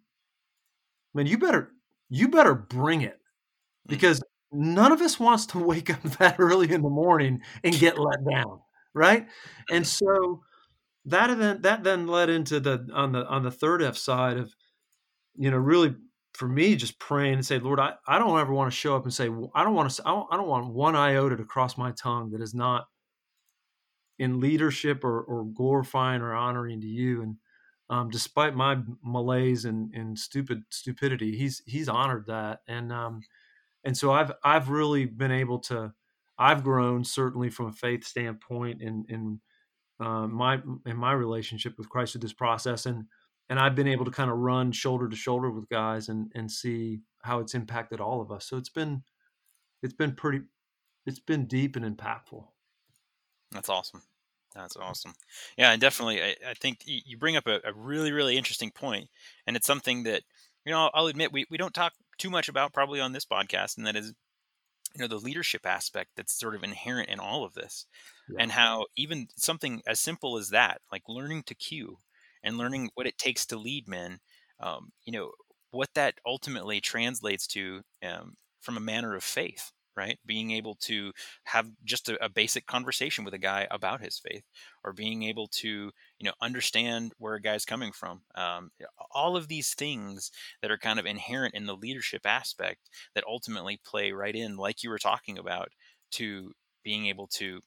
[1.15, 1.73] man, you better
[2.11, 3.91] you better bring it mm.
[3.91, 4.23] because
[4.53, 8.19] none of us wants to wake up that early in the morning and get let
[8.29, 8.61] down,
[8.95, 9.27] right?
[9.71, 10.43] And so
[11.05, 14.55] that event that then led into the on the on the third F side of
[15.37, 15.95] you know really
[16.33, 19.05] for me just praying and say Lord I, I don't ever want to show up
[19.05, 22.31] and say I don't want to I don't, want one iota to cross my tongue
[22.31, 22.87] that is not
[24.19, 27.23] in leadership or, or glorifying or honoring to you.
[27.23, 27.37] And
[27.91, 32.61] um, despite my malaise and, and stupid stupidity he's he's honored that.
[32.69, 33.23] And um,
[33.85, 35.93] and so I've I've really been able to
[36.39, 39.41] I've grown certainly from a faith standpoint in in
[40.01, 43.05] uh, my in my relationship with Christ through this process, and
[43.49, 46.51] and I've been able to kind of run shoulder to shoulder with guys and and
[46.51, 48.47] see how it's impacted all of us.
[48.47, 49.03] So it's been
[49.83, 50.43] it's been pretty
[51.07, 52.47] it's been deep and impactful.
[53.51, 54.03] That's awesome.
[54.55, 55.15] That's awesome.
[55.57, 59.09] Yeah, and definitely, I, I think you bring up a, a, really, really interesting point,
[59.47, 60.23] and it's something that
[60.67, 63.79] you know I'll admit we, we don't talk too much about probably on this podcast,
[63.79, 64.13] and that is
[64.95, 67.87] you know the leadership aspect that's sort of inherent in all of this
[68.29, 68.37] yeah.
[68.41, 71.99] and how even something as simple as that like learning to cue
[72.43, 74.19] and learning what it takes to lead men
[74.61, 75.33] um, you know
[75.71, 81.13] what that ultimately translates to um, from a manner of faith right being able to
[81.45, 84.45] have just a, a, basic conversation with a guy about his faith
[84.85, 88.71] or being able to you know understand where a guy's coming from um,
[89.15, 90.31] all of these things
[90.61, 94.83] that are kind of inherent in the leadership aspect that ultimately play right in like
[94.83, 95.69] you were talking about
[96.11, 96.53] to
[96.85, 97.61] being able to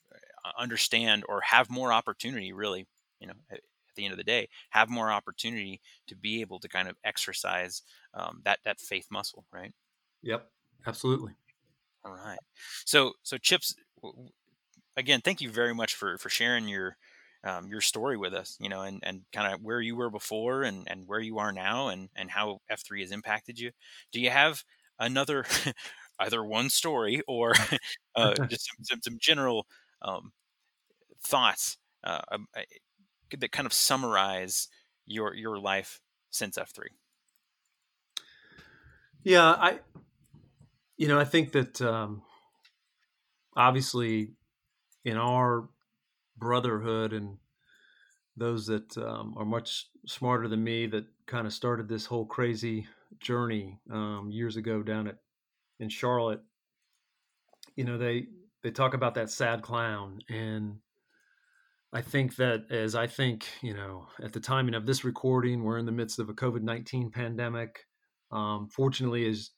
[0.45, 2.85] uh, understand or have more opportunity really
[3.19, 3.59] you know at
[3.95, 7.81] the end of the day have more opportunity to be able to kind of exercise
[8.13, 9.73] um, that that faith muscle, right?
[10.21, 10.49] Yep,
[10.85, 11.33] absolutely.
[12.05, 12.39] All right.
[12.85, 13.75] So so Chips,
[14.97, 16.97] again, thank you very much for for sharing your
[17.43, 20.63] um, your story with us, you know, and, and kind of where you were before
[20.63, 23.71] and, and where you are now and, and how F3 has impacted you.
[24.11, 24.63] Do you have
[24.99, 25.45] another,
[26.19, 27.53] either one story or
[28.15, 29.67] uh, just some, some, some general
[30.01, 30.31] um,
[31.23, 32.47] thoughts uh, um,
[33.37, 34.69] that kind of summarize
[35.05, 36.01] your, your life
[36.31, 36.89] since F3?
[39.23, 39.79] Yeah, I,
[40.97, 42.21] you know, I think that um,
[43.55, 44.31] obviously
[45.03, 45.69] in our
[46.37, 47.37] brotherhood and
[48.37, 52.87] those that um, are much smarter than me that kind of started this whole crazy
[53.19, 55.17] journey um, years ago down at
[55.79, 56.41] in Charlotte.
[57.75, 58.27] You know, they
[58.63, 60.77] they talk about that sad clown, and
[61.93, 65.77] I think that as I think, you know, at the timing of this recording, we're
[65.77, 67.85] in the midst of a COVID nineteen pandemic.
[68.31, 69.51] Um, fortunately, as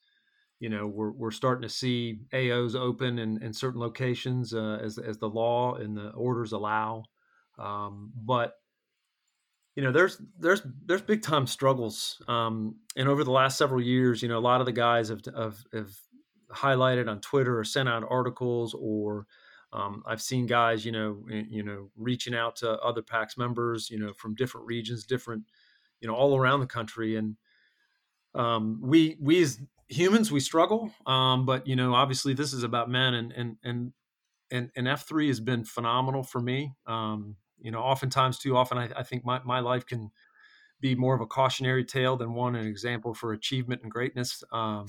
[0.60, 4.98] you know, we're we're starting to see AOs open in, in certain locations uh, as
[4.98, 7.04] as the law and the orders allow.
[7.58, 8.54] Um, but
[9.76, 14.22] you know, there's there's there's big time struggles, um, and over the last several years,
[14.22, 15.90] you know, a lot of the guys have have, have
[16.50, 19.26] highlighted on Twitter or sent out articles, or
[19.72, 24.00] um, I've seen guys, you know, you know, reaching out to other PAX members, you
[24.00, 25.44] know, from different regions, different,
[26.00, 27.36] you know, all around the country, and
[28.34, 32.90] um, we we as humans we struggle, um, but you know, obviously this is about
[32.90, 33.92] men, and and and
[34.50, 36.74] and, and F three has been phenomenal for me.
[36.86, 40.10] Um, you know, oftentimes too often I, I think my, my life can
[40.80, 44.44] be more of a cautionary tale than one an example for achievement and greatness.
[44.52, 44.86] Um,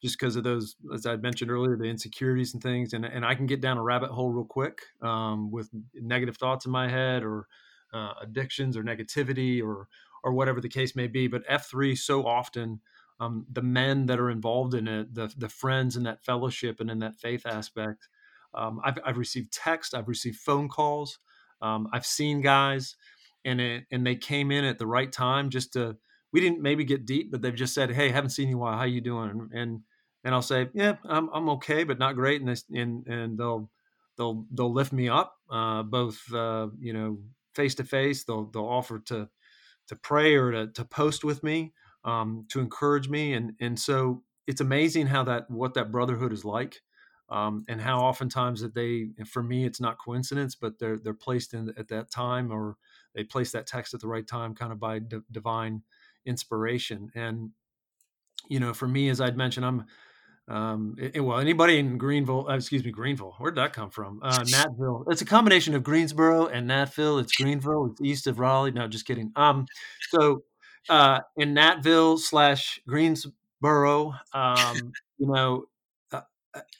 [0.00, 3.34] just because of those, as I mentioned earlier, the insecurities and things, and and I
[3.34, 7.24] can get down a rabbit hole real quick um, with negative thoughts in my head
[7.24, 7.46] or
[7.92, 9.88] uh, addictions or negativity or
[10.22, 11.26] or whatever the case may be.
[11.26, 12.80] But F three so often
[13.20, 16.90] um, the men that are involved in it, the the friends in that fellowship and
[16.90, 18.08] in that faith aspect.
[18.54, 21.18] Um, I've, I've received text, I've received phone calls,
[21.60, 22.96] um, I've seen guys,
[23.44, 25.96] and it, and they came in at the right time just to.
[26.30, 28.76] We didn't maybe get deep, but they've just said, "Hey, haven't seen you while.
[28.76, 29.80] How you doing?" And
[30.24, 33.70] and I'll say, "Yeah, I'm I'm okay, but not great." And they, and and they'll
[34.16, 37.18] they'll they'll lift me up, uh, both uh, you know
[37.54, 38.24] face to face.
[38.24, 39.28] They'll they'll offer to
[39.88, 41.72] to pray or to to post with me,
[42.08, 46.44] um, to encourage me, and and so it's amazing how that what that brotherhood is
[46.44, 46.80] like
[47.30, 51.54] um, and how oftentimes that they for me it's not coincidence but they're they're placed
[51.54, 52.76] in at that time or
[53.14, 55.82] they place that text at the right time kind of by d- divine
[56.24, 57.50] inspiration and
[58.48, 59.84] you know for me as i'd mentioned i'm
[60.48, 64.20] um, it, well, anybody in Greenville, uh, excuse me, Greenville, where'd that come from?
[64.22, 65.04] Uh, Gnattville.
[65.08, 67.20] It's a combination of Greensboro and Gnattville.
[67.20, 67.90] It's Greenville.
[67.90, 68.70] It's east of Raleigh.
[68.70, 69.30] No, just kidding.
[69.36, 69.66] Um,
[70.08, 70.44] so
[70.88, 75.64] uh, in Gnattville slash Greensboro, um, you know,
[76.12, 76.20] uh,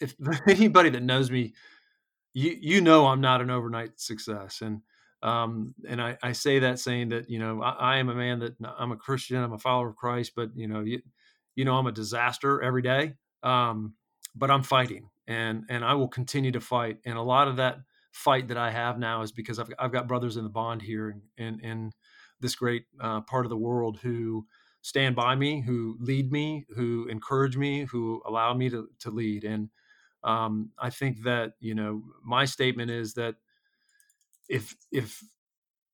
[0.01, 0.15] if
[0.47, 1.55] anybody that knows me,
[2.35, 4.83] you you know I'm not an overnight success, and
[5.23, 8.39] um, and I, I say that saying that you know I, I, am a man
[8.41, 11.01] that I'm a Christian, I'm a follower of Christ, but you know you
[11.57, 13.95] you know I'm a disaster every day, um,
[14.37, 17.79] but I'm fighting, and and I will continue to fight, and a lot of that
[18.13, 21.09] fight that I have now is because I've I've got brothers in the bond here,
[21.09, 21.93] and in in
[22.41, 24.47] this great uh, part of the world who
[24.83, 29.45] stand by me, who lead me, who encourage me, who allow me to, to lead.
[29.45, 29.69] And
[30.25, 33.37] um, I think that, you know, my statement is that
[34.49, 35.23] if, if,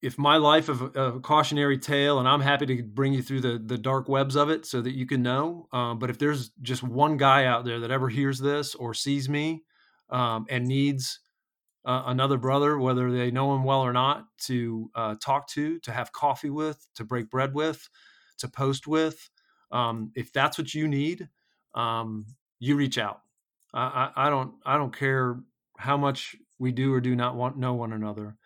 [0.04, 3.58] if my life of a, cautionary tale, and I'm happy to bring you through the
[3.58, 5.66] the dark webs of it so that you can know.
[5.72, 9.30] Um, but if there's just one guy out there that ever hears this or sees
[9.30, 9.64] me
[10.10, 11.20] um, and needs
[11.84, 15.92] uh, another brother, whether they know him well or not, to uh, talk to, to
[15.92, 17.88] have coffee with, to break bread with,
[18.38, 19.30] to post with.
[19.70, 21.28] Um, if that's what you need,
[21.74, 22.26] um,
[22.58, 23.20] you reach out.
[23.72, 25.40] I, I, don't I don't care
[25.78, 28.36] how much we do or do not want know one another,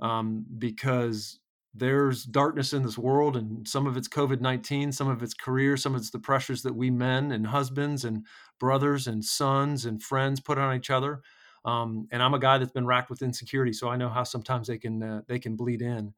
[0.00, 1.40] um, because
[1.74, 5.76] there's darkness in this world, and some of it's COVID nineteen, some of it's career,
[5.76, 8.24] some of it's the pressures that we men and husbands and
[8.58, 11.20] brothers and sons and friends put on each other.
[11.68, 14.68] Um, and I'm a guy that's been racked with insecurity, so I know how sometimes
[14.68, 16.14] they can uh, they can bleed in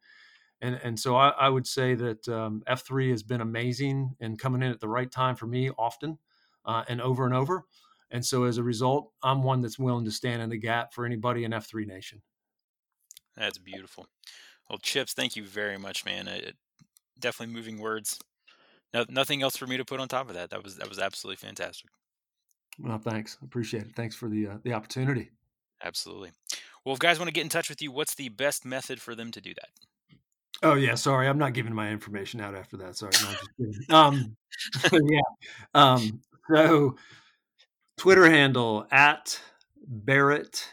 [0.61, 4.38] and and so I, I would say that um, F three has been amazing and
[4.38, 6.18] coming in at the right time for me often
[6.64, 7.64] uh, and over and over.
[8.11, 11.07] And so as a result, I'm one that's willing to stand in the gap for
[11.07, 12.22] anybody in F three Nation.
[13.36, 14.07] That's beautiful.
[14.68, 16.28] Well, Chips, thank you very much, man.
[16.28, 16.57] It,
[17.18, 18.18] definitely moving words.
[18.92, 20.51] No, nothing else for me to put on top of that.
[20.51, 21.90] That was that was absolutely fantastic.
[22.78, 23.38] Well, thanks.
[23.42, 23.96] Appreciate it.
[23.96, 25.30] Thanks for the uh, the opportunity.
[25.83, 26.31] Absolutely.
[26.85, 29.14] Well, if guys want to get in touch with you, what's the best method for
[29.14, 29.68] them to do that?
[30.62, 32.97] Oh yeah, sorry, I'm not giving my information out after that.
[32.97, 33.12] Sorry,
[33.89, 34.37] no, um,
[34.93, 35.20] yeah.
[35.74, 36.20] Um,
[36.53, 36.97] so
[37.97, 39.41] Twitter handle at
[39.87, 40.68] Barrett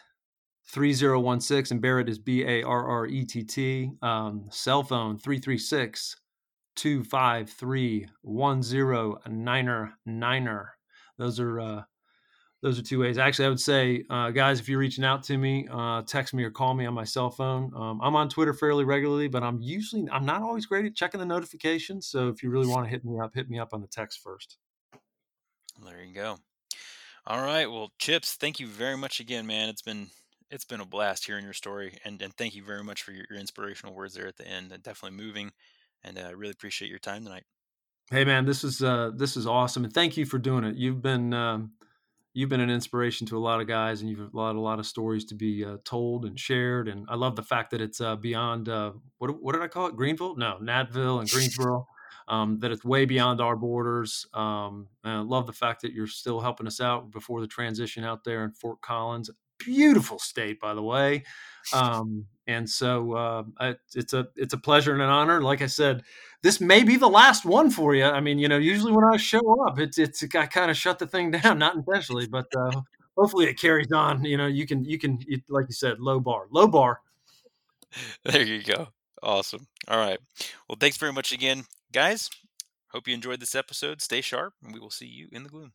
[0.68, 3.92] 3016 and Barrett is B A R R E T T.
[4.02, 6.18] Um, cell phone 336
[6.76, 10.72] 253 1090
[11.18, 11.84] Those are uh,
[12.62, 13.18] those are two ways.
[13.18, 16.44] Actually, I would say, uh, guys, if you're reaching out to me, uh, text me
[16.44, 17.72] or call me on my cell phone.
[17.76, 21.20] Um, I'm on Twitter fairly regularly, but I'm usually I'm not always great at checking
[21.20, 22.08] the notifications.
[22.08, 24.22] So if you really want to hit me up, hit me up on the text
[24.24, 24.58] first.
[25.86, 26.38] There you go.
[27.28, 27.68] All right.
[27.68, 29.70] Well, Chips, thank you very much again, man.
[29.70, 30.08] It's been
[30.50, 33.26] it's been a blast hearing your story, and and thank you very much for your,
[33.30, 34.70] your inspirational words there at the end.
[34.82, 35.52] Definitely moving,
[36.04, 37.44] and I uh, really appreciate your time tonight.
[38.10, 40.78] Hey, man, this is uh, this is awesome, and thank you for doing it.
[40.78, 41.74] You've been um,
[42.38, 44.78] you've been an inspiration to a lot of guys, and you've a lot a lot
[44.78, 46.88] of stories to be uh, told and shared.
[46.88, 49.88] And I love the fact that it's uh, beyond uh, what what did I call
[49.88, 49.96] it?
[49.96, 50.36] Greenville?
[50.36, 51.88] No, Natville and Greensboro.
[52.28, 54.28] Um, that it's way beyond our borders.
[54.34, 58.26] Um, I love the fact that you're still helping us out before the transition out
[58.26, 59.30] there in Fort Collins.
[59.60, 61.24] Beautiful state, by the way.
[61.74, 65.42] Um, and so uh, I, it's a it's a pleasure and an honor.
[65.42, 66.04] Like I said,
[66.44, 68.04] this may be the last one for you.
[68.06, 71.00] I mean, you know, usually when I show up, it's it's I kind of shut
[71.00, 72.82] the thing down, not intentionally, but uh,
[73.18, 74.24] hopefully it carries on.
[74.24, 75.20] You know, you can you can
[75.50, 77.02] like you said, low bar, low bar.
[78.26, 78.90] There you go.
[79.24, 79.68] Awesome.
[79.88, 80.20] All right.
[80.68, 82.30] Well, thanks very much again, guys.
[82.90, 84.02] Hope you enjoyed this episode.
[84.02, 85.72] Stay sharp, and we will see you in the gloom.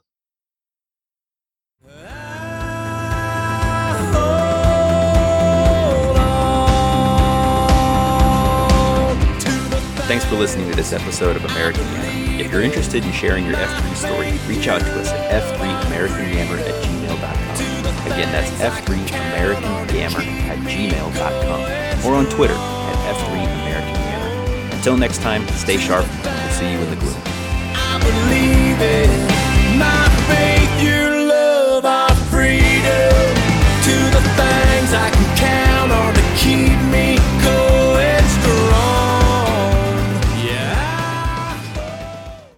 [10.12, 12.42] Thanks for listening to this episode of American Yammer.
[12.42, 16.84] If you're interested in sharing your F3 story, reach out to us at f3americanyammer at
[16.84, 18.12] gmail.com.
[18.12, 24.74] Again, that's f3americanyammer at gmail.com or on Twitter at f3americanyammer.
[24.74, 26.06] Until next time, stay sharp.
[26.22, 27.16] We'll see you in the gloom.